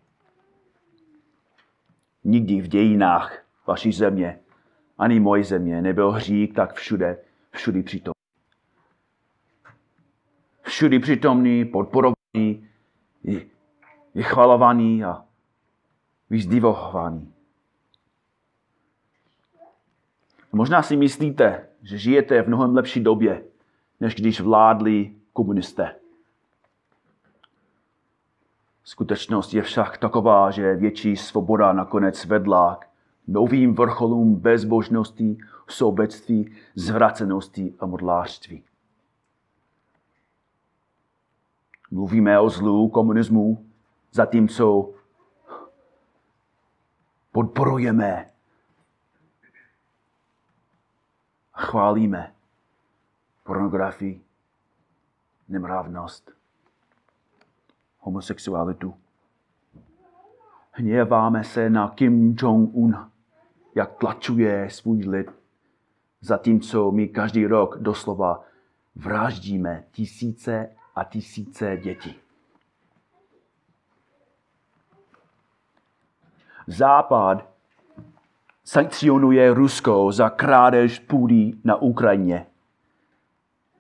Nikdy 2.23 2.62
v 2.62 2.67
dějinách 2.67 3.45
vaší 3.67 3.91
země, 3.91 4.39
ani 4.97 5.19
moje 5.19 5.43
země, 5.43 5.81
nebyl 5.81 6.12
hřík 6.12 6.55
tak 6.55 6.73
všude, 6.73 7.19
všudy 7.51 7.83
přitom. 7.83 8.13
Všudy 10.62 10.99
přítomný, 10.99 11.65
podporovaný, 11.65 12.67
vychvalovaný 14.15 15.03
a 15.03 15.25
vyzdivovaný. 16.29 17.33
Možná 20.51 20.83
si 20.83 20.95
myslíte, 20.95 21.67
že 21.81 21.97
žijete 21.97 22.41
v 22.41 22.47
mnohem 22.47 22.75
lepší 22.75 22.99
době, 22.99 23.43
než 23.99 24.15
když 24.15 24.41
vládli 24.41 25.15
komunisté. 25.33 25.95
Skutečnost 28.88 29.54
je 29.54 29.62
však 29.62 29.97
taková, 29.97 30.52
že 30.52 30.76
větší 30.76 31.17
svoboda 31.17 31.73
nakonec 31.73 32.26
vedla 32.26 32.76
k 32.76 32.88
novým 33.28 33.76
vrcholům 33.76 34.36
bezbožnosti, 34.36 35.38
sobectví, 35.67 36.56
zvracenosti 36.76 37.76
a 37.80 37.86
modlářství. 37.86 38.63
Mluvíme 41.91 42.39
o 42.39 42.50
zlu 42.50 42.89
komunismu, 42.89 43.65
zatímco 44.12 44.93
podporujeme 47.32 48.32
a 51.54 51.62
chválíme 51.62 52.34
pornografii, 53.43 54.21
nemravnost, 55.47 56.37
homosexualitu. 58.08 58.93
Hněváme 60.72 61.43
se 61.43 61.70
na 61.70 61.89
Kim 61.89 62.36
Jong-un, 62.36 63.10
jak 63.76 63.96
tlačuje 63.96 64.70
svůj 64.70 65.04
lid, 65.10 65.28
zatímco 66.22 66.91
my 66.91 67.08
každý 67.08 67.48
rok 67.48 67.78
doslova 67.80 68.43
vraždíme 68.96 69.84
tisíce 69.91 70.70
a 70.96 71.04
tisíce 71.04 71.78
dětí. 71.78 72.15
Západ 76.67 77.50
sankcionuje 78.63 79.54
Rusko 79.54 80.12
za 80.12 80.30
krádež 80.30 81.00
půdy 81.00 81.54
na 81.63 81.76
Ukrajině. 81.76 82.46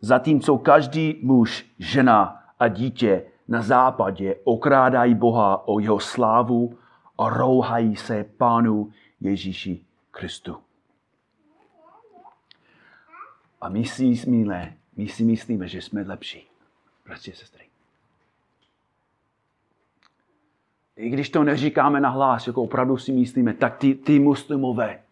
Zatímco 0.01 0.57
každý 0.57 1.19
muž, 1.23 1.65
žena 1.79 2.43
a 2.59 2.67
dítě 2.67 3.23
na 3.47 3.61
západě 3.61 4.35
okrádají 4.43 5.15
Boha 5.15 5.67
o 5.67 5.79
jeho 5.79 5.99
slávu 5.99 6.77
a 7.17 7.29
rouhají 7.29 7.95
se 7.95 8.23
Pánu 8.23 8.91
Ježíši 9.19 9.85
Kristu. 10.11 10.57
A 13.61 13.69
my 13.69 13.85
si, 13.85 14.05
myslíme, 14.05 14.77
my 14.95 15.07
si 15.07 15.23
myslíme, 15.23 15.67
že 15.67 15.81
jsme 15.81 16.01
lepší, 16.01 16.47
bratři 17.05 17.33
a 17.33 17.35
sestry. 17.35 17.65
I 20.95 21.09
když 21.09 21.29
to 21.29 21.43
neříkáme 21.43 21.99
na 21.99 22.09
hlas, 22.09 22.47
jako 22.47 22.63
opravdu 22.63 22.97
si 22.97 23.11
myslíme, 23.11 23.53
tak 23.53 23.77
ty, 23.77 23.95
ty 23.95 24.19
muslimové 24.19 25.03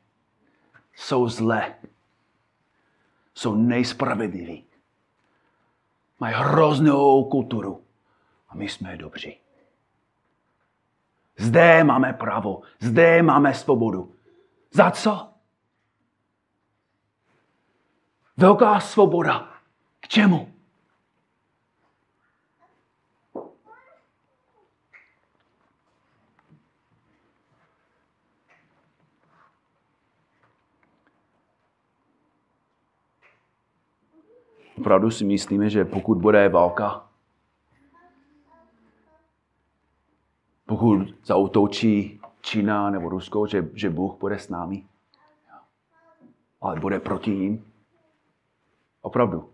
jsou 0.96 1.30
zlé. 1.30 1.76
Jsou 3.36 3.56
nejspravedliví. 3.56 4.64
Mají 6.20 6.36
hroznou 6.38 7.24
kulturu. 7.24 7.85
My 8.56 8.70
jsme 8.70 8.98
dobří. 8.98 9.38
Zde 11.38 11.84
máme 11.84 12.14
právo. 12.14 12.62
Zde 12.80 13.22
máme 13.24 13.54
svobodu. 13.54 14.16
Za 14.72 14.92
co? 14.92 15.30
Velká 18.38 18.80
svoboda. 18.80 19.54
K 20.00 20.08
čemu? 20.08 20.52
Opravdu 34.78 35.12
si 35.12 35.26
myslíme, 35.26 35.70
že 35.70 35.86
pokud 35.86 36.18
bude 36.18 36.50
válka, 36.50 37.10
pokud 40.86 41.26
zautočí 41.26 42.22
Čína 42.42 42.90
nebo 42.90 43.10
Rusko, 43.10 43.48
že, 43.48 43.70
že 43.74 43.90
Bůh 43.90 44.20
bude 44.20 44.40
s 44.40 44.50
námi. 44.50 44.86
Ale 46.62 46.80
bude 46.80 47.00
proti 47.00 47.32
ním. 47.32 47.66
Opravdu. 49.02 49.50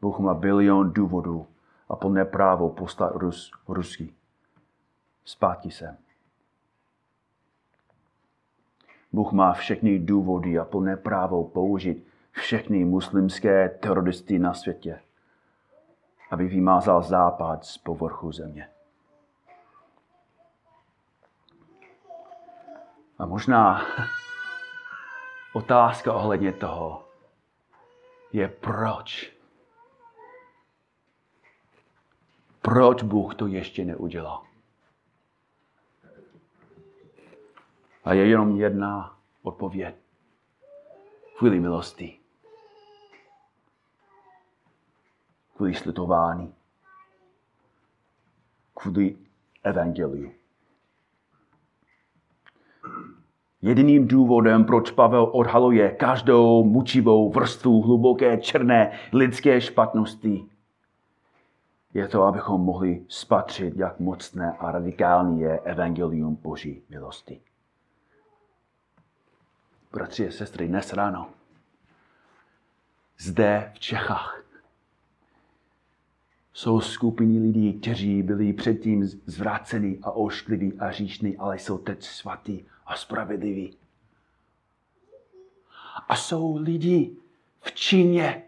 Bůh 0.00 0.18
má 0.18 0.34
bilion 0.34 0.92
důvodů 0.92 1.46
a 1.88 1.96
plné 1.96 2.24
právo 2.24 2.70
poslat 2.70 3.12
Rus, 3.14 3.50
Rusky 3.68 4.14
zpátky 5.24 5.70
sem. 5.70 5.96
Bůh 9.12 9.32
má 9.32 9.52
všechny 9.52 9.98
důvody 9.98 10.58
a 10.58 10.64
plné 10.64 10.96
právo 10.96 11.44
použít 11.44 12.06
všechny 12.30 12.84
muslimské 12.84 13.68
teroristy 13.68 14.38
na 14.38 14.54
světě, 14.54 15.00
aby 16.30 16.46
vymázal 16.46 17.02
západ 17.02 17.64
z 17.64 17.78
povrchu 17.78 18.32
země. 18.32 18.70
A 23.18 23.26
možná 23.26 23.82
otázka 25.52 26.12
ohledně 26.12 26.52
toho 26.52 27.08
je 28.32 28.48
proč. 28.48 29.32
Proč 32.62 33.02
Bůh 33.02 33.34
to 33.34 33.46
ještě 33.46 33.84
neudělal? 33.84 34.42
A 38.04 38.12
je 38.12 38.26
jenom 38.26 38.56
jedna 38.56 39.18
odpověď. 39.42 39.94
Chvíli 41.36 41.60
milosti. 41.60 42.17
Kvůli 45.58 45.74
slitování. 45.74 46.54
Kvůli 48.74 49.16
evangeliu. 49.62 50.32
Jediným 53.62 54.08
důvodem, 54.08 54.64
proč 54.64 54.90
Pavel 54.90 55.30
odhaluje 55.32 55.90
každou 55.90 56.64
mučivou 56.64 57.32
vrstvu 57.32 57.82
hluboké 57.82 58.38
černé 58.38 58.98
lidské 59.12 59.60
špatnosti, 59.60 60.46
je 61.94 62.08
to, 62.08 62.22
abychom 62.22 62.60
mohli 62.60 63.04
spatřit, 63.08 63.76
jak 63.76 64.00
mocné 64.00 64.52
a 64.58 64.70
radikální 64.72 65.40
je 65.40 65.60
evangelium 65.60 66.34
Boží 66.34 66.82
milosti. 66.88 67.40
Bratři 69.92 70.28
a 70.28 70.30
sestry, 70.30 70.68
dnes 70.68 70.92
ráno, 70.92 71.30
zde 73.18 73.72
v 73.74 73.78
Čechách, 73.78 74.47
jsou 76.58 76.80
skupiny 76.80 77.38
lidí, 77.38 77.72
kteří 77.72 78.22
byli 78.22 78.52
předtím 78.52 79.06
zvráceni 79.26 79.98
a 80.02 80.10
oškliví 80.10 80.72
a 80.78 80.90
říšní, 80.90 81.36
ale 81.36 81.58
jsou 81.58 81.78
teď 81.78 82.02
svatí 82.02 82.66
a 82.86 82.96
spravedliví. 82.96 83.76
A 86.08 86.16
jsou 86.16 86.56
lidi 86.56 87.10
v 87.60 87.72
Číně, 87.72 88.42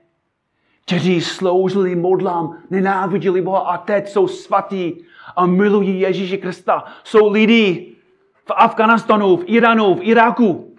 kteří 0.85 1.21
sloužili 1.21 1.95
modlám, 1.95 2.59
nenáviděli 2.71 3.43
Boha 3.43 3.61
a 3.61 3.79
teď 3.79 4.09
jsou 4.09 4.29
svatí 4.29 5.05
a 5.37 5.47
milují 5.47 6.01
Ježíše 6.01 6.37
Krista. 6.37 6.85
Jsou 7.05 7.31
lidi 7.31 7.93
v 8.45 8.51
Afganistanu, 8.57 9.37
v 9.37 9.45
Iránu, 9.47 9.95
v 9.95 10.03
Iráku, 10.03 10.75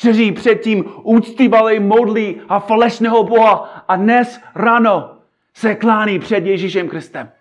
kteří 0.00 0.32
předtím 0.32 0.84
úctivali 1.02 1.80
modlí 1.80 2.40
a 2.48 2.58
falešného 2.58 3.24
Boha 3.24 3.84
a 3.88 3.96
dnes 3.96 4.40
ráno 4.54 5.17
se 5.58 5.74
klání 5.74 6.18
před 6.18 6.46
Ježíšem 6.46 6.88
Kristem. 6.88 7.32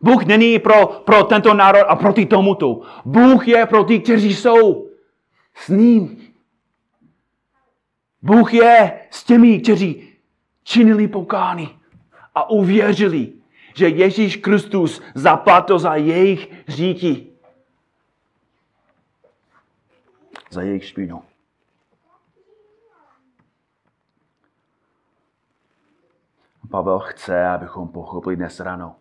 Bůh 0.00 0.24
není 0.24 0.58
pro, 0.58 0.86
pro 0.86 1.24
tento 1.24 1.54
národ 1.54 1.86
a 1.88 1.96
proti 1.96 2.26
tomuto. 2.26 2.82
Bůh 3.04 3.48
je 3.48 3.66
pro 3.66 3.84
ty, 3.84 4.00
kteří 4.00 4.34
jsou 4.34 4.90
s 5.54 5.68
ním. 5.68 6.34
Bůh 8.22 8.54
je 8.54 9.00
s 9.10 9.24
těmi, 9.24 9.60
kteří 9.60 10.08
činili 10.62 11.08
pokány 11.08 11.68
a 12.34 12.50
uvěřili, 12.50 13.32
že 13.74 13.88
Ježíš 13.88 14.36
Kristus 14.36 15.02
zaplatil 15.14 15.78
za 15.78 15.94
jejich 15.94 16.50
říky. 16.68 17.26
Za 20.50 20.62
jejich 20.62 20.84
špínu. 20.84 21.27
Pavel 26.70 26.98
chce, 26.98 27.48
abychom 27.48 27.88
pochopili 27.88 28.36
dnes 28.36 28.60
ráno, 28.60 28.96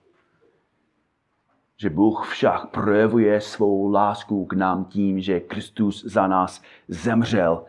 že 1.77 1.89
Bůh 1.89 2.27
však 2.31 2.67
projevuje 2.67 3.41
svou 3.41 3.91
lásku 3.91 4.45
k 4.45 4.53
nám 4.53 4.85
tím, 4.85 5.21
že 5.21 5.39
Kristus 5.39 6.05
za 6.05 6.27
nás 6.27 6.61
zemřel, 6.87 7.65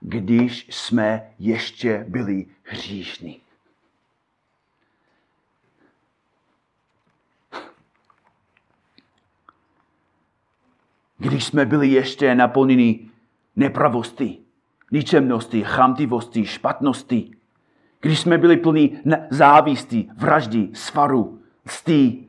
když 0.00 0.66
jsme 0.70 1.34
ještě 1.38 2.06
byli 2.08 2.46
hříšní. 2.62 3.40
Když 11.18 11.44
jsme 11.44 11.66
byli 11.66 11.88
ještě 11.88 12.34
naplněni 12.34 13.10
nepravosti, 13.56 14.38
ničemnosti, 14.90 15.64
chamtivosti, 15.64 16.46
špatnosti, 16.46 17.41
když 18.02 18.20
jsme 18.20 18.38
byli 18.38 18.56
plní 18.56 18.98
závistí, 19.30 20.10
vraždy, 20.16 20.68
svaru, 20.72 21.38
stí, 21.66 22.28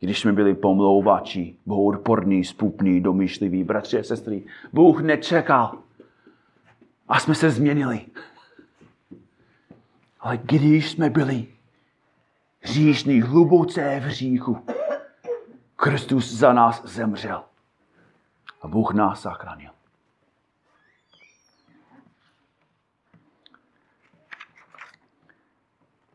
když 0.00 0.20
jsme 0.20 0.32
byli 0.32 0.54
pomlouvači, 0.54 1.56
bohoodporní, 1.66 2.44
spupní, 2.44 3.00
domýšliví, 3.00 3.64
bratři 3.64 4.00
a 4.00 4.02
sestry, 4.02 4.42
Bůh 4.72 5.00
nečekal. 5.00 5.78
A 7.08 7.20
jsme 7.20 7.34
se 7.34 7.50
změnili. 7.50 8.00
Ale 10.20 10.36
když 10.36 10.90
jsme 10.90 11.10
byli 11.10 11.46
hříšní, 12.60 13.20
hluboce 13.20 14.00
v 14.00 14.02
hříchu, 14.02 14.58
Kristus 15.76 16.32
za 16.32 16.52
nás 16.52 16.84
zemřel. 16.84 17.44
A 18.62 18.68
Bůh 18.68 18.94
nás 18.94 19.22
zachránil. 19.22 19.77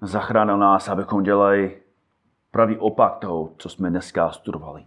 Zachránil 0.04 0.58
nás, 0.58 0.90
abychom 0.90 1.24
dělali 1.24 1.82
pravý 2.52 2.78
opak 2.78 3.18
toho, 3.18 3.52
co 3.58 3.70
jsme 3.70 3.90
dneska 3.90 4.32
studovali. 4.32 4.86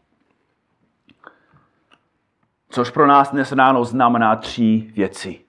Což 2.69 2.91
pro 2.91 3.07
nás 3.07 3.31
dnes 3.31 3.53
ráno 3.53 3.85
znamená 3.85 4.37
tři 4.37 4.93
věci. 4.95 5.45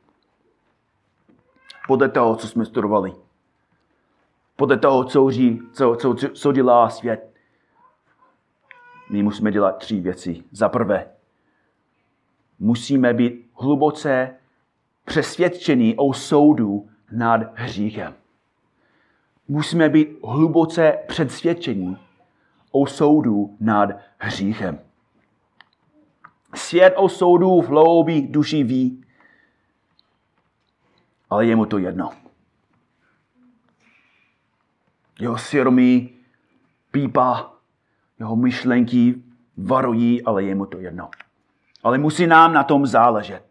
Podle 1.88 2.10
toho, 2.10 2.36
co 2.36 2.48
jsme 2.48 2.66
studovali. 2.66 3.14
Podle 4.56 4.78
toho, 4.78 5.04
co, 5.04 5.30
ří, 5.32 5.62
co, 5.74 5.96
co, 5.96 6.16
co 6.16 6.52
dělá 6.52 6.90
svět. 6.90 7.34
My 9.10 9.24
musíme 9.24 9.52
dělat 9.52 9.78
tři 9.78 10.00
věci. 10.02 10.44
Za 10.52 10.70
prvé, 10.70 11.12
musíme 12.60 13.14
být 13.14 13.50
hluboce 13.54 14.36
přesvědčení 15.06 15.96
o 15.98 16.14
soudu 16.14 16.90
nad 17.12 17.42
hříchem. 17.54 18.14
Musíme 19.48 19.90
být 19.90 20.10
hluboce 20.24 20.98
přesvědčení 21.08 21.98
o 22.72 22.88
soudu 22.88 23.58
nad 23.60 23.90
hříchem. 24.18 24.80
Svět 26.56 26.94
o 26.98 27.10
soudu 27.10 27.62
v 27.62 27.68
hloubí 27.68 28.28
duši 28.28 28.64
ví, 28.64 29.04
ale 31.30 31.46
je 31.46 31.56
mu 31.56 31.66
to 31.66 31.78
jedno. 31.78 32.10
Jeho 35.20 35.38
svědomí 35.38 36.10
pípa, 36.92 37.54
jeho 38.20 38.36
myšlenky 38.36 39.16
varují, 39.58 40.24
ale 40.24 40.44
je 40.44 40.56
mu 40.56 40.66
to 40.66 40.78
jedno. 40.78 41.10
Ale 41.84 41.98
musí 41.98 42.28
nám 42.28 42.54
na 42.54 42.64
tom 42.64 42.86
záležet. 42.86 43.44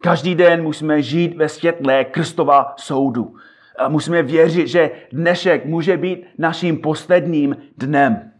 Každý 0.00 0.34
den 0.34 0.62
musíme 0.62 1.02
žít 1.02 1.36
ve 1.36 1.48
světle 1.48 2.04
Kristova 2.04 2.74
soudu. 2.76 3.36
A 3.78 3.88
musíme 3.88 4.22
věřit, 4.22 4.68
že 4.68 5.06
dnešek 5.12 5.64
může 5.64 5.96
být 5.96 6.26
naším 6.38 6.80
posledním 6.80 7.56
dnem. 7.76 8.32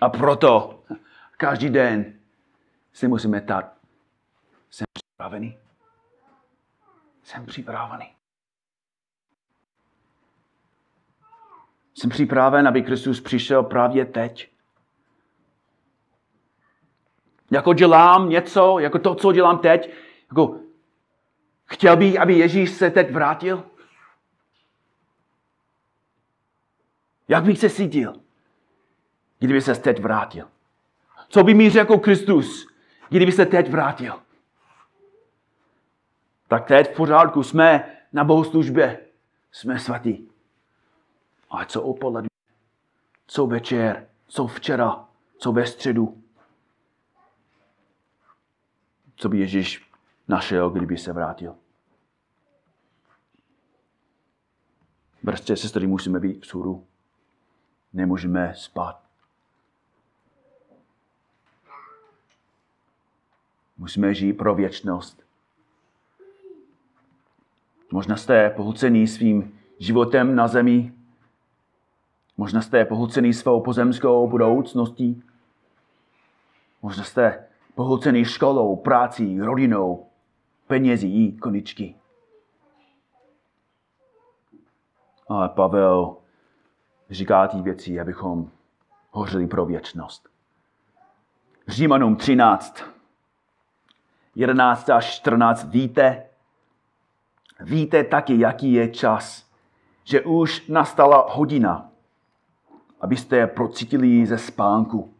A 0.00 0.08
proto 0.08 0.82
každý 1.36 1.70
den 1.70 2.14
si 2.92 3.08
musíme 3.08 3.40
ptát, 3.40 3.74
jsem 4.70 4.84
připravený? 4.92 5.58
Jsem 7.22 7.46
připravený. 7.46 8.14
Jsem 11.94 12.10
připraven, 12.10 12.68
aby 12.68 12.82
Kristus 12.82 13.20
přišel 13.20 13.62
právě 13.62 14.04
teď. 14.04 14.50
Jako 17.50 17.72
dělám 17.72 18.28
něco, 18.28 18.78
jako 18.78 18.98
to, 18.98 19.14
co 19.14 19.32
dělám 19.32 19.58
teď, 19.58 19.90
jako 20.30 20.63
chtěl 21.74 21.96
bych, 21.96 22.20
aby 22.20 22.34
Ježíš 22.38 22.70
se 22.70 22.90
teď 22.90 23.10
vrátil? 23.10 23.64
Jak 27.28 27.44
bych 27.44 27.58
se 27.58 27.70
cítil, 27.70 28.14
kdyby 29.38 29.60
se 29.60 29.74
teď 29.74 30.02
vrátil? 30.02 30.48
Co 31.28 31.42
by 31.42 31.54
mi 31.54 31.70
řekl 31.70 31.98
Kristus, 31.98 32.66
kdyby 33.08 33.32
se 33.32 33.46
teď 33.46 33.70
vrátil? 33.70 34.22
Tak 36.48 36.66
teď 36.66 36.92
v 36.92 36.96
pořádku, 36.96 37.42
jsme 37.42 37.96
na 38.12 38.24
bohoslužbě, 38.24 39.06
jsme 39.52 39.78
svatí. 39.78 40.30
Ale 41.50 41.66
co 41.66 41.82
opoledne? 41.82 42.28
Co 43.26 43.46
večer? 43.46 44.08
Co 44.26 44.46
včera? 44.46 45.04
Co 45.38 45.52
ve 45.52 45.66
středu? 45.66 46.22
Co 49.16 49.28
by 49.28 49.38
Ježíš 49.38 49.90
našel, 50.28 50.70
kdyby 50.70 50.98
se 50.98 51.12
vrátil? 51.12 51.56
Bratře, 55.24 55.56
sestry, 55.56 55.86
musíme 55.86 56.20
být 56.20 56.42
v 56.42 56.46
sůru. 56.46 56.84
Nemůžeme 57.92 58.52
spát. 58.56 59.00
Musíme 63.78 64.14
žít 64.14 64.32
pro 64.32 64.54
věčnost. 64.54 65.22
Možná 67.92 68.16
jste 68.16 68.50
pohlcení 68.50 69.06
svým 69.06 69.58
životem 69.78 70.36
na 70.36 70.48
zemi, 70.48 70.92
Možná 72.36 72.62
jste 72.62 72.84
pohlcený 72.84 73.32
svou 73.32 73.60
pozemskou 73.60 74.28
budoucností. 74.28 75.22
Možná 76.82 77.04
jste 77.04 77.44
pohlcený 77.74 78.24
školou, 78.24 78.76
prácí, 78.76 79.40
rodinou, 79.40 80.06
penězí, 80.66 81.36
koničky. 81.36 81.94
Ale 85.28 85.48
Pavel 85.48 86.16
říká 87.10 87.48
ty 87.48 87.60
věci, 87.60 88.00
abychom 88.00 88.50
hořili 89.10 89.46
pro 89.46 89.66
věčnost. 89.66 90.28
Římanům 91.68 92.16
13, 92.16 92.84
11 94.34 94.90
až 94.90 95.14
14 95.14 95.64
víte, 95.64 96.22
víte 97.60 98.04
taky, 98.04 98.38
jaký 98.38 98.72
je 98.72 98.88
čas, 98.88 99.46
že 100.04 100.20
už 100.20 100.68
nastala 100.68 101.26
hodina, 101.30 101.90
abyste 103.00 103.36
je 103.36 103.46
procítili 103.46 104.26
ze 104.26 104.38
spánku. 104.38 105.14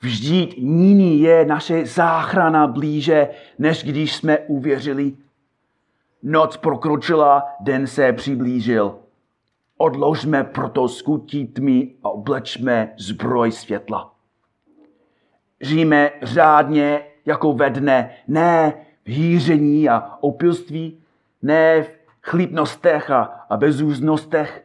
Vždyť 0.00 0.58
nyní 0.62 1.20
je 1.20 1.44
naše 1.44 1.86
záchrana 1.86 2.66
blíže, 2.66 3.28
než 3.58 3.84
když 3.84 4.16
jsme 4.16 4.38
uvěřili. 4.38 5.16
Noc 6.22 6.56
prokročila, 6.56 7.44
den 7.60 7.86
se 7.86 8.12
přiblížil. 8.12 8.98
Odložme 9.76 10.44
proto 10.44 10.88
skutí 10.88 11.46
tmy 11.46 11.94
a 12.02 12.08
oblečme 12.08 12.94
zbroj 12.98 13.52
světla. 13.52 14.14
Žijeme 15.60 16.10
řádně 16.22 17.02
jako 17.26 17.52
ve 17.52 17.70
dne, 17.70 18.10
ne 18.28 18.74
v 19.04 19.08
hýření 19.08 19.88
a 19.88 20.18
opilství, 20.20 21.02
ne 21.42 21.82
v 21.82 21.90
chlípnostech 22.22 23.10
a, 23.10 23.46
bezúznostech, 23.56 24.64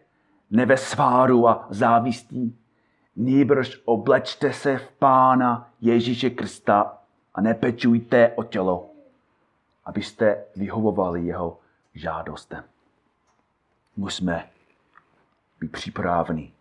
ne 0.52 0.65
ve 0.65 0.78
sváru 0.78 1.48
a 1.48 1.68
závistí. 1.70 2.58
Nýbrž 3.15 3.82
oblečte 3.86 4.54
se 4.54 4.78
v 4.78 4.91
Pána 5.00 5.70
Ježíše 5.82 6.30
Krista 6.30 6.98
a 7.34 7.41
nepečujte 7.41 8.32
o 8.36 8.44
tělo, 8.44 8.89
abyste 9.86 10.45
vyhovovali 10.56 11.26
jeho 11.26 11.60
žádostem. 11.93 12.63
Musíme 13.95 14.50
být 15.60 15.71
připraveni 15.71 16.54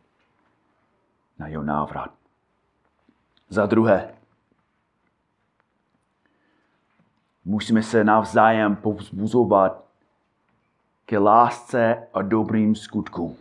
na 1.39 1.47
jeho 1.49 1.63
návrat. 1.63 2.11
Za 3.49 3.67
druhé, 3.67 4.15
musíme 7.45 7.83
se 7.83 8.05
navzájem 8.05 8.77
povzbuzovat 8.77 9.85
ke 11.07 11.19
lásce 11.19 12.07
a 12.15 12.23
dobrým 12.23 12.75
skutkům 12.75 13.37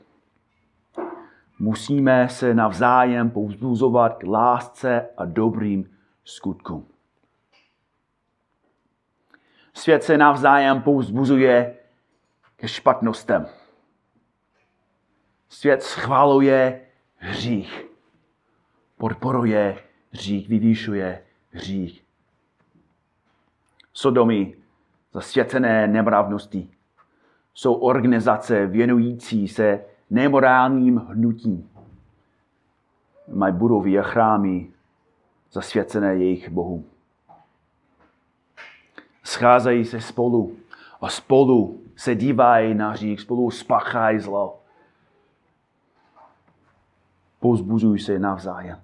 musíme 1.63 2.29
se 2.29 2.53
navzájem 2.53 3.29
povzbuzovat 3.29 4.17
k 4.17 4.23
lásce 4.23 5.09
a 5.17 5.25
dobrým 5.25 5.89
skutkům. 6.25 6.85
Svět 9.73 10.03
se 10.03 10.17
navzájem 10.17 10.81
povzbuzuje 10.81 11.75
ke 12.55 12.67
špatnostem. 12.67 13.45
Svět 15.49 15.83
schváluje 15.83 16.81
hřích. 17.17 17.85
Podporuje 18.97 19.77
hřích, 20.11 20.49
vyvýšuje 20.49 21.23
hřích. 21.51 22.05
Sodomy 23.93 24.55
zasvěcené 25.13 25.87
nemravnosti 25.87 26.69
jsou 27.53 27.73
organizace 27.73 28.67
věnující 28.67 29.47
se 29.47 29.85
nemorálním 30.09 30.97
hnutím. 30.97 31.69
Mají 33.33 33.53
budovy 33.53 33.99
a 33.99 34.03
chrámy 34.03 34.71
zasvěcené 35.51 36.15
jejich 36.15 36.49
bohu. 36.49 36.85
Scházejí 39.23 39.85
se 39.85 40.01
spolu 40.01 40.57
a 41.01 41.09
spolu 41.09 41.83
se 41.95 42.15
dívají 42.15 42.73
na 42.73 42.89
hřích, 42.89 43.21
spolu 43.21 43.51
spáchají 43.51 44.19
zlo. 44.19 44.61
Pozbuzují 47.39 47.99
se 47.99 48.19
navzájem. 48.19 48.81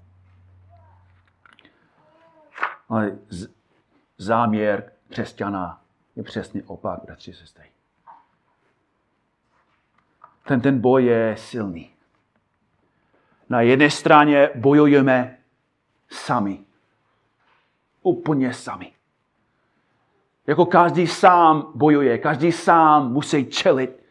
Ale 2.89 3.17
záměr 4.17 4.91
křesťana 5.10 5.82
je 6.15 6.23
přesně 6.23 6.63
opak, 6.63 6.99
bratři, 7.06 7.34
sestry. 7.34 7.69
Ten, 10.47 10.62
ten 10.62 10.82
boj 10.82 11.06
je 11.06 11.38
silný. 11.38 11.89
Na 13.49 13.62
jedné 13.62 13.89
straně 13.89 14.49
bojujeme 14.56 15.38
sami. 16.10 16.65
Úplně 18.02 18.54
sami. 18.54 18.99
Jako 20.50 20.66
každý 20.66 21.08
sám 21.08 21.72
bojuje, 21.76 22.18
každý 22.18 22.52
sám 22.52 23.14
musí 23.14 23.46
čelit 23.46 24.04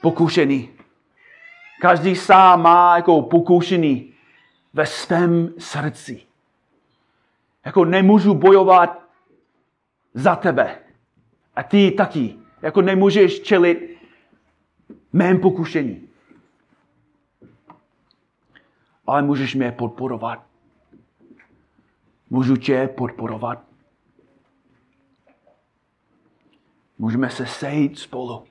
pokušený. 0.00 0.70
Každý 1.80 2.16
sám 2.16 2.62
má 2.62 2.96
jako 2.96 3.22
pokušený 3.22 4.14
ve 4.72 4.86
svém 4.86 5.54
srdci. 5.58 6.22
Jako 7.64 7.84
nemůžu 7.84 8.34
bojovat 8.34 9.02
za 10.14 10.36
tebe. 10.36 10.78
A 11.56 11.62
ty 11.62 11.90
taky. 11.90 12.36
Jako 12.62 12.82
nemůžeš 12.82 13.40
čelit 13.40 13.98
mém 15.12 15.40
pokušení. 15.40 16.08
Ale 19.06 19.22
můžeš 19.22 19.54
mě 19.54 19.72
podporovat. 19.72 20.46
Můžu 22.30 22.56
tě 22.56 22.88
podporovat. 22.88 23.69
Můžeme 27.00 27.30
se 27.30 27.46
sejít 27.46 27.98
spolu. 27.98 28.46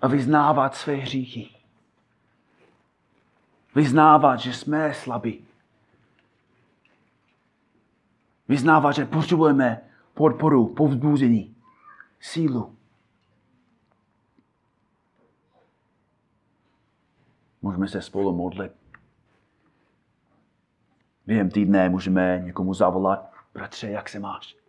A 0.00 0.08
vyznávat 0.08 0.74
své 0.74 0.94
hříchy. 0.94 1.50
Vyznávat, 3.74 4.36
že 4.36 4.52
jsme 4.52 4.94
slabí. 4.94 5.44
Vyznávat, 8.48 8.92
že 8.92 9.04
potřebujeme 9.04 9.90
podporu, 10.14 10.74
povzbuzení, 10.74 11.56
sílu. 12.20 12.76
Můžeme 17.62 17.88
se 17.88 18.02
spolu 18.02 18.36
modlit. 18.36 18.72
Během 21.26 21.50
týdne 21.50 21.88
můžeme 21.88 22.42
někomu 22.44 22.74
zavolat, 22.74 23.32
bratře, 23.54 23.90
jak 23.90 24.08
se 24.08 24.18
máš? 24.18 24.59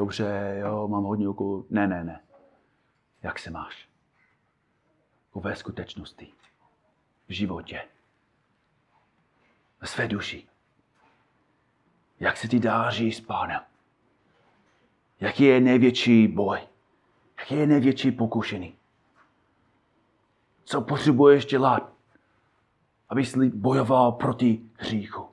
Dobře, 0.00 0.56
jo, 0.60 0.88
mám 0.88 1.04
hodně 1.04 1.28
úkolů. 1.28 1.66
Ne, 1.70 1.88
ne, 1.88 2.04
ne. 2.04 2.20
Jak 3.22 3.38
se 3.38 3.50
máš? 3.50 3.88
Jako 5.26 5.40
ve 5.40 5.56
skutečnosti. 5.56 6.32
V 7.28 7.32
životě. 7.32 7.88
Ve 9.80 9.86
své 9.86 10.08
duši. 10.08 10.48
Jak 12.20 12.36
se 12.36 12.48
ti 12.48 12.58
dáří 12.60 13.12
s 13.12 13.20
pánem? 13.20 13.60
Jaký 15.20 15.44
je 15.44 15.60
největší 15.60 16.28
boj? 16.28 16.58
Jaký 17.38 17.54
je 17.54 17.66
největší 17.66 18.10
pokušení? 18.10 18.76
Co 20.64 20.80
potřebuješ 20.80 21.46
dělat, 21.46 21.92
abys 23.08 23.36
bojoval 23.36 24.12
proti 24.12 24.70
hříchu? 24.78 25.29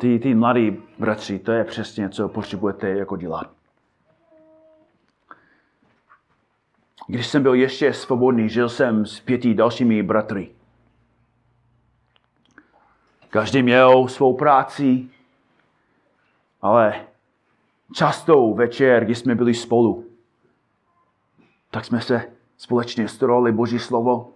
Ty, 0.00 0.18
ty 0.18 0.34
mladí 0.34 0.82
bratři, 0.98 1.38
to 1.38 1.52
je 1.52 1.64
přesně, 1.64 2.08
co 2.08 2.28
potřebujete 2.28 2.88
jako 2.88 3.16
dělat. 3.16 3.50
Když 7.06 7.26
jsem 7.26 7.42
byl 7.42 7.54
ještě 7.54 7.92
svobodný, 7.92 8.48
žil 8.48 8.68
jsem 8.68 9.06
s 9.06 9.20
pěti 9.20 9.54
dalšími 9.54 10.02
bratry. 10.02 10.50
Každý 13.30 13.62
měl 13.62 14.08
svou 14.08 14.36
práci, 14.36 15.08
ale 16.62 17.06
často 17.94 18.54
večer, 18.54 19.04
když 19.04 19.18
jsme 19.18 19.34
byli 19.34 19.54
spolu, 19.54 20.04
tak 21.70 21.84
jsme 21.84 22.00
se 22.00 22.32
společně 22.56 23.08
studovali 23.08 23.52
Boží 23.52 23.78
slovo, 23.78 24.32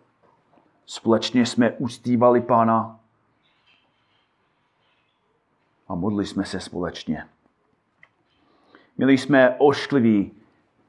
společně 0.86 1.46
jsme 1.46 1.70
ustívali 1.70 2.40
Pána 2.40 2.99
a 5.90 5.94
modli 5.94 6.26
jsme 6.26 6.44
se 6.44 6.60
společně. 6.60 7.26
Měli 8.96 9.18
jsme 9.18 9.54
ošklivý, 9.58 10.32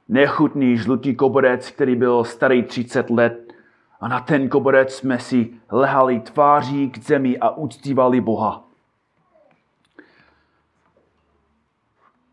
nechutný 0.07 0.77
žlutý 0.77 1.15
koberec, 1.15 1.71
který 1.71 1.95
byl 1.95 2.23
starý 2.23 2.63
30 2.63 3.09
let 3.09 3.53
a 3.99 4.07
na 4.07 4.19
ten 4.19 4.49
koberec 4.49 4.95
jsme 4.95 5.19
si 5.19 5.53
lehali 5.71 6.19
tváří 6.19 6.89
k 6.89 6.97
zemi 6.97 7.37
a 7.37 7.49
uctívali 7.49 8.21
Boha. 8.21 8.63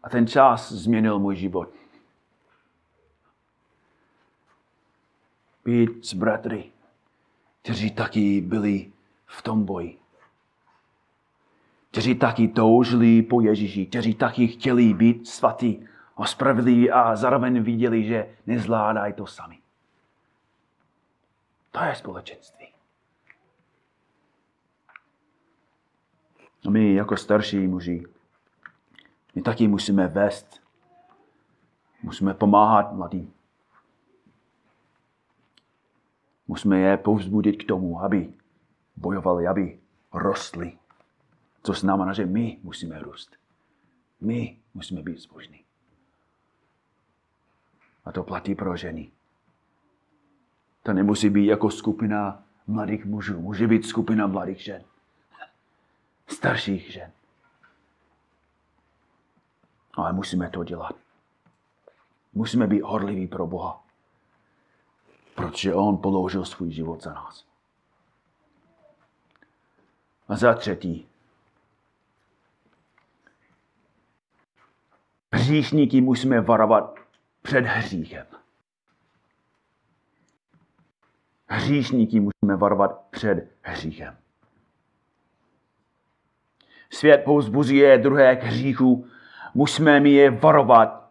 A 0.02 0.08
ten 0.08 0.26
čas 0.26 0.72
změnil 0.72 1.18
můj 1.18 1.36
život. 1.36 1.68
Být 5.64 6.06
s 6.06 6.14
bratry, 6.14 6.70
kteří 7.62 7.90
taky 7.90 8.40
byli 8.40 8.92
v 9.26 9.42
tom 9.42 9.64
boji. 9.64 9.98
Kteří 11.90 12.14
taky 12.14 12.48
toužili 12.48 13.22
po 13.22 13.40
Ježíši, 13.40 13.86
kteří 13.86 14.14
taky 14.14 14.46
chtěli 14.48 14.94
být 14.94 15.28
svatí 15.28 15.86
a 16.16 16.26
spravedliví 16.26 16.90
a 16.90 17.16
zároveň 17.16 17.62
viděli, 17.62 18.04
že 18.04 18.28
nezvládají 18.46 19.12
to 19.12 19.26
sami. 19.26 19.58
To 21.70 21.84
je 21.84 21.94
společenství. 21.94 22.66
A 26.66 26.70
my 26.70 26.94
jako 26.94 27.16
starší 27.16 27.66
muži 27.66 28.04
my 29.38 29.42
taky 29.42 29.68
musíme 29.68 30.08
vést. 30.08 30.62
Musíme 32.02 32.34
pomáhat 32.34 32.92
mladým. 32.92 33.32
Musíme 36.48 36.78
je 36.78 36.96
povzbudit 36.96 37.62
k 37.62 37.68
tomu, 37.68 38.02
aby 38.02 38.32
bojovali, 38.96 39.46
aby 39.46 39.78
rostli. 40.12 40.77
To 41.62 41.72
znamená, 41.72 42.12
že 42.12 42.26
my 42.26 42.58
musíme 42.62 42.98
růst. 42.98 43.36
My 44.20 44.58
musíme 44.74 45.02
být 45.02 45.18
zbožní. 45.18 45.64
A 48.04 48.12
to 48.12 48.22
platí 48.22 48.54
pro 48.54 48.76
ženy. 48.76 49.10
To 50.82 50.92
nemusí 50.92 51.30
být 51.30 51.46
jako 51.46 51.70
skupina 51.70 52.44
mladých 52.66 53.04
mužů. 53.04 53.40
Může 53.40 53.66
být 53.66 53.86
skupina 53.86 54.26
mladých 54.26 54.60
žen. 54.60 54.84
Starších 56.28 56.92
žen. 56.92 57.12
Ale 59.94 60.12
musíme 60.12 60.50
to 60.50 60.64
dělat. 60.64 60.96
Musíme 62.32 62.66
být 62.66 62.82
horliví 62.82 63.26
pro 63.26 63.46
Boha. 63.46 63.84
Protože 65.34 65.74
On 65.74 65.98
položil 65.98 66.44
svůj 66.44 66.72
život 66.72 67.02
za 67.02 67.12
nás. 67.12 67.44
A 70.28 70.36
za 70.36 70.54
třetí. 70.54 71.07
Hříšníky 75.32 76.00
musíme 76.00 76.40
varovat 76.40 76.98
před 77.42 77.64
hříchem. 77.64 78.26
Hříšníky 81.46 82.20
musíme 82.20 82.56
varovat 82.56 83.00
před 83.10 83.50
hříchem. 83.62 84.16
Svět 86.90 87.24
pouzbuzuje 87.24 87.98
druhé 87.98 88.36
k 88.36 88.42
hříchu 88.42 89.06
musíme 89.54 90.00
mi 90.00 90.10
je 90.10 90.30
varovat, 90.30 91.10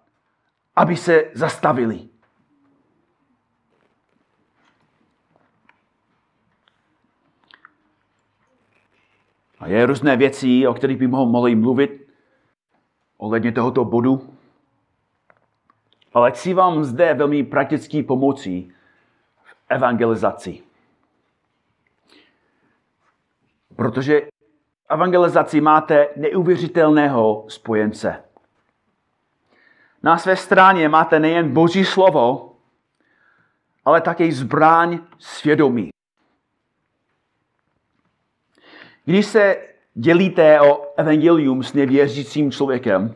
aby 0.76 0.96
se 0.96 1.32
zastavili. 1.34 2.10
A 9.60 9.68
je 9.68 9.86
různé 9.86 10.18
věci, 10.18 10.68
o 10.68 10.74
kterých 10.74 10.98
bychom 10.98 11.30
mohli 11.30 11.56
mluvit. 11.56 12.07
Ohledně 13.18 13.52
tohoto 13.52 13.86
bodu. 13.86 14.34
Ale 16.14 16.32
chci 16.32 16.54
vám 16.54 16.84
zde 16.84 17.14
velmi 17.14 17.44
praktický 17.44 18.04
pomocí 18.04 18.74
v 19.44 19.56
evangelizaci. 19.70 20.64
Protože 23.76 24.22
evangelizaci 24.90 25.62
máte 25.62 26.10
neuvěřitelného 26.16 27.46
spojence. 27.48 28.24
Na 30.04 30.18
své 30.18 30.36
straně 30.36 30.90
máte 30.90 31.20
nejen 31.20 31.54
Boží 31.54 31.86
slovo, 31.86 32.56
ale 33.86 34.02
také 34.02 34.32
zbraň 34.32 35.00
svědomí. 35.20 35.90
Když 39.06 39.26
se 39.26 39.68
dělíte 40.00 40.62
o 40.62 40.94
evangelium 40.98 41.64
s 41.64 41.74
nevěřícím 41.74 42.52
člověkem, 42.52 43.16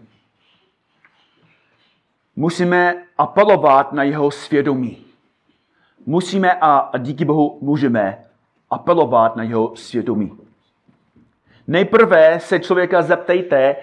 musíme 2.35 3.03
apelovat 3.17 3.93
na 3.93 4.03
jeho 4.03 4.31
svědomí. 4.31 5.05
Musíme 6.05 6.57
a 6.61 6.91
díky 6.97 7.25
Bohu 7.25 7.57
můžeme 7.61 8.25
apelovat 8.69 9.35
na 9.35 9.43
jeho 9.43 9.75
svědomí. 9.75 10.37
Nejprve 11.67 12.39
se 12.39 12.59
člověka 12.59 13.01
zeptejte, 13.01 13.75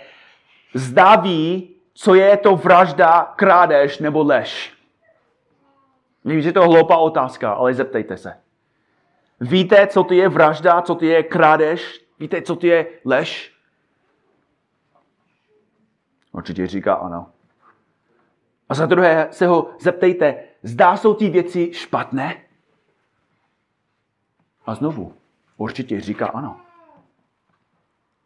zda 0.74 1.16
ví, 1.16 1.74
co 1.94 2.14
je 2.14 2.36
to 2.36 2.57
vražda, 2.57 3.32
krádež 3.36 3.99
nebo 3.99 4.22
lež. 4.22 4.72
Vím, 6.24 6.40
že 6.40 6.53
to 6.53 6.61
je 6.61 6.66
hloupá 6.66 6.96
otázka, 6.96 7.53
ale 7.53 7.74
zeptejte 7.74 8.16
se. 8.16 8.34
Víte, 9.40 9.86
co 9.86 10.05
to 10.05 10.14
je 10.14 10.28
vražda, 10.28 10.82
co 10.82 10.94
to 10.94 11.05
je 11.05 11.22
krádež? 11.22 12.07
Víte, 12.18 12.42
co 12.42 12.56
to 12.56 12.66
je 12.66 12.86
lež? 13.04 13.54
Určitě 16.32 16.66
říká 16.66 16.94
ano. 16.94 17.32
A 18.68 18.74
za 18.74 18.86
druhé 18.86 19.28
se 19.30 19.46
ho 19.46 19.70
zeptejte, 19.80 20.44
zdá 20.62 20.96
jsou 20.96 21.14
ty 21.14 21.30
věci 21.30 21.72
špatné? 21.74 22.44
A 24.66 24.74
znovu, 24.74 25.14
určitě 25.56 26.00
říká 26.00 26.26
ano. 26.26 26.60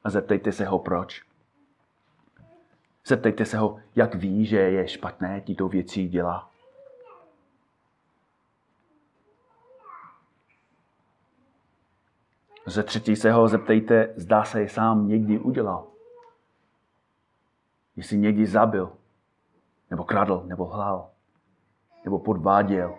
A 0.05 0.11
zeptejte 0.11 0.53
se 0.53 0.65
ho 0.65 0.79
proč. 0.79 1.23
Zeptejte 3.07 3.45
se 3.45 3.59
ho, 3.59 3.81
jak 3.97 4.15
ví, 4.15 4.47
že 4.47 4.57
je 4.57 4.89
špatné 4.89 5.41
tyto 5.41 5.69
věci 5.69 6.09
dělá. 6.09 6.52
Ze 12.67 12.83
třetí 12.83 13.17
se 13.17 13.33
ho 13.33 13.49
zeptejte, 13.49 14.15
zdá 14.17 14.45
se 14.45 14.61
je 14.61 14.69
sám 14.69 15.09
někdy 15.09 15.39
udělal. 15.39 15.87
Jestli 17.97 18.19
někdy 18.19 18.47
zabil, 18.47 18.93
nebo 19.91 20.05
kradl, 20.05 20.43
nebo 20.47 20.65
hlal, 20.65 21.11
nebo 22.05 22.19
podváděl, 22.19 22.99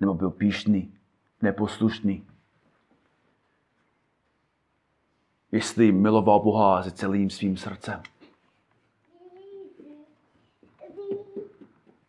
nebo 0.00 0.14
byl 0.14 0.30
píšný, 0.30 0.94
neposlušný. 1.42 2.26
Jestli 5.52 5.92
miloval 5.92 6.40
Boha 6.40 6.82
se 6.82 6.90
celým 6.90 7.30
svým 7.30 7.56
srdcem. 7.56 8.02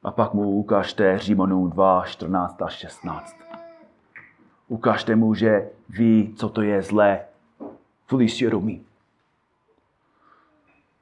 A 0.04 0.12
pak 0.12 0.34
mu 0.34 0.50
ukážte 0.50 1.20
Římanům 1.20 1.70
2, 1.70 2.06
14 2.06 2.62
a 2.62 2.70
16. 2.70 3.45
Ukážte 4.68 5.16
mu, 5.16 5.34
že 5.34 5.70
ví, 5.90 6.34
co 6.38 6.50
to 6.50 6.62
je 6.62 6.82
zlé 6.82 7.26
kvůli 8.06 8.30
svědomí. 8.30 8.86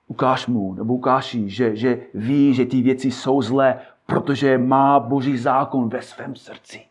Ukáž 0.08 0.48
mu, 0.48 0.74
nebo 0.74 0.94
ukáži, 0.94 1.50
že, 1.50 1.76
že 1.76 2.02
ví, 2.14 2.54
že 2.54 2.66
ty 2.66 2.82
věci 2.82 3.12
jsou 3.12 3.42
zlé, 3.42 3.80
protože 4.06 4.58
má 4.58 5.00
Boží 5.00 5.38
zákon 5.38 5.90
ve 5.90 6.02
svém 6.02 6.36
srdci. 6.36 6.86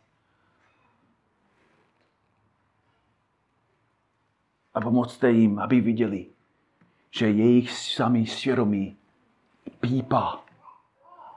A 4.75 4.81
pomocte 4.81 5.31
jim, 5.31 5.59
aby 5.59 5.81
viděli, 5.81 6.27
že 7.11 7.31
jejich 7.31 7.73
samý 7.73 8.27
svědomí 8.27 8.97
pípá 9.81 10.45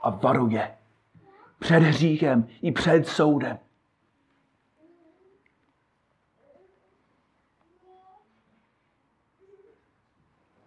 a 0.02 0.10
varuje 0.10 0.74
před 1.58 1.78
hříchem 1.82 2.48
i 2.62 2.72
před 2.72 3.06
soudem. 3.08 3.58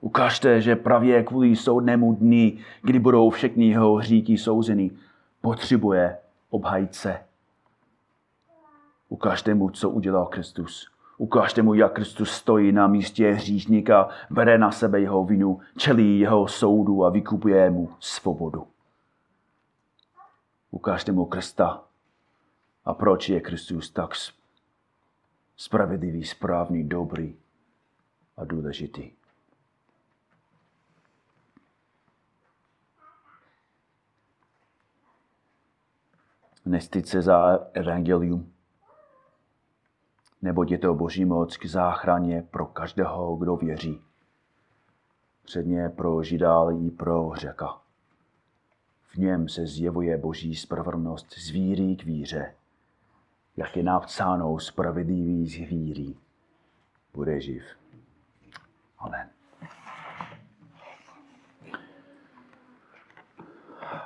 Ukažte, 0.09 0.61
že 0.61 0.75
právě 0.75 1.23
kvůli 1.23 1.55
soudnému 1.55 2.13
dní, 2.13 2.59
kdy 2.81 2.99
budou 2.99 3.29
všechny 3.29 3.67
jeho 3.67 3.95
hříky 3.95 4.37
souzeny, 4.37 4.91
potřebuje 5.41 6.17
obhajce. 6.49 7.25
Ukažte 9.09 9.53
mu, 9.53 9.69
co 9.69 9.89
udělal 9.89 10.25
Kristus. 10.25 10.91
Ukažte 11.17 11.61
mu, 11.61 11.73
jak 11.73 11.93
Kristus 11.93 12.31
stojí 12.31 12.71
na 12.71 12.87
místě 12.87 13.31
hříšníka, 13.31 14.09
bere 14.29 14.57
na 14.57 14.71
sebe 14.71 15.01
jeho 15.01 15.25
vinu, 15.25 15.59
čelí 15.77 16.19
jeho 16.19 16.47
soudu 16.47 17.05
a 17.05 17.09
vykupuje 17.09 17.69
mu 17.69 17.89
svobodu. 17.99 18.67
Ukažte 20.71 21.11
mu 21.11 21.25
Krista 21.25 21.83
a 22.85 22.93
proč 22.93 23.29
je 23.29 23.41
Kristus 23.41 23.91
tak 23.91 24.11
spravedlivý, 25.57 26.23
správný, 26.23 26.83
dobrý 26.83 27.35
a 28.37 28.45
důležitý. 28.45 29.18
Nestyď 36.69 37.05
se 37.05 37.21
za 37.21 37.59
evangelium, 37.73 38.53
neboť 40.41 40.71
je 40.71 40.77
to 40.77 40.93
boží 40.93 41.25
moc 41.25 41.57
k 41.57 41.65
záchraně 41.65 42.41
pro 42.51 42.65
každého, 42.65 43.35
kdo 43.35 43.55
věří. 43.55 44.01
Předně 45.43 45.89
pro 45.89 46.21
ale 46.47 46.75
i 46.75 46.91
pro 46.91 47.31
řeka. 47.35 47.81
V 49.07 49.15
něm 49.15 49.49
se 49.49 49.65
zjevuje 49.65 50.17
boží 50.17 50.55
spravedlnost 50.55 51.33
z 51.33 51.49
víry 51.49 51.95
k 51.95 52.03
víře. 52.03 52.55
Jak 53.57 53.77
je 53.77 53.83
napsáno, 53.83 54.59
spravedlivý 54.59 55.47
z 55.47 55.69
víry 55.69 56.15
bude 57.13 57.41
živ. 57.41 57.63
Amen. 58.99 59.29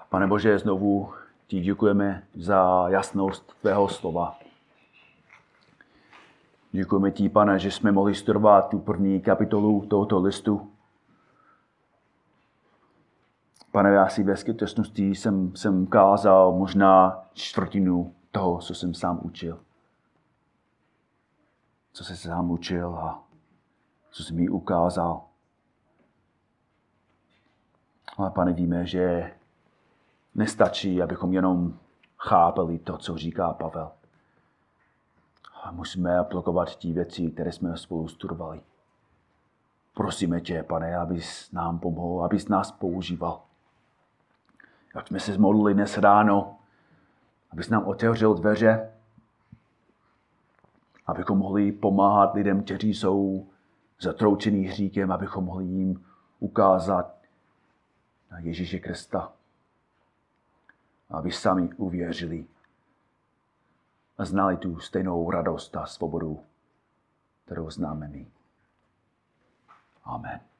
Pane 0.09 0.27
Bože, 0.27 0.59
znovu 0.59 1.13
ti 1.53 1.61
děkujeme 1.61 2.27
za 2.35 2.89
jasnost 2.89 3.53
tvého 3.61 3.89
slova. 3.89 4.39
Děkujeme 6.71 7.11
ti, 7.11 7.29
pane, 7.29 7.59
že 7.59 7.71
jsme 7.71 7.91
mohli 7.91 8.15
studovat 8.15 8.69
tu 8.69 8.79
první 8.79 9.21
kapitolu 9.21 9.85
tohoto 9.85 10.19
listu. 10.19 10.71
Pane, 13.71 13.89
já 13.89 14.07
si 14.07 14.23
ve 14.23 14.37
skutečnosti 14.37 15.09
jsem, 15.09 15.55
jsem 15.55 15.87
kázal 15.87 16.51
možná 16.57 17.23
čtvrtinu 17.33 18.15
toho, 18.31 18.59
co 18.59 18.75
jsem 18.75 18.93
sám 18.93 19.19
učil. 19.23 19.59
Co 21.91 22.03
jsem 22.03 22.15
sám 22.15 22.51
učil 22.51 22.95
a 22.95 23.23
co 24.11 24.23
jsi 24.23 24.33
mi 24.33 24.49
ukázal. 24.49 25.21
Ale 28.17 28.31
pane, 28.31 28.53
víme, 28.53 28.85
že 28.85 29.31
nestačí, 30.35 31.01
abychom 31.01 31.33
jenom 31.33 31.79
chápali 32.17 32.79
to, 32.79 32.97
co 32.97 33.17
říká 33.17 33.53
Pavel. 33.53 33.91
A 35.63 35.71
musíme 35.71 36.17
aplikovat 36.17 36.75
ty 36.75 36.91
věci, 36.91 37.31
které 37.31 37.51
jsme 37.51 37.77
spolu 37.77 38.07
studovali. 38.07 38.61
Prosíme 39.93 40.41
tě, 40.41 40.63
pane, 40.63 40.97
abys 40.97 41.51
nám 41.51 41.79
pomohl, 41.79 42.25
abys 42.25 42.47
nás 42.47 42.71
používal. 42.71 43.41
Jak 44.95 45.07
jsme 45.07 45.19
se 45.19 45.33
zmodlili 45.33 45.73
dnes 45.73 45.97
ráno, 45.97 46.57
abys 47.51 47.69
nám 47.69 47.85
otevřel 47.85 48.33
dveře, 48.33 48.91
abychom 51.07 51.37
mohli 51.37 51.71
pomáhat 51.71 52.33
lidem, 52.33 52.63
kteří 52.63 52.93
jsou 52.93 53.47
zatroučený 54.01 54.65
hříkem, 54.65 55.11
abychom 55.11 55.45
mohli 55.45 55.65
jim 55.65 56.05
ukázat 56.39 57.15
na 58.31 58.39
Ježíše 58.39 58.79
Krista 58.79 59.31
aby 61.09 61.31
sami 61.31 61.73
uvěřili 61.73 62.45
a 64.17 64.25
znali 64.25 64.57
tu 64.57 64.79
stejnou 64.79 65.31
radost 65.31 65.75
a 65.75 65.85
svobodu, 65.85 66.43
kterou 67.45 67.71
známe 67.71 68.07
my. 68.07 68.27
Amen. 70.03 70.52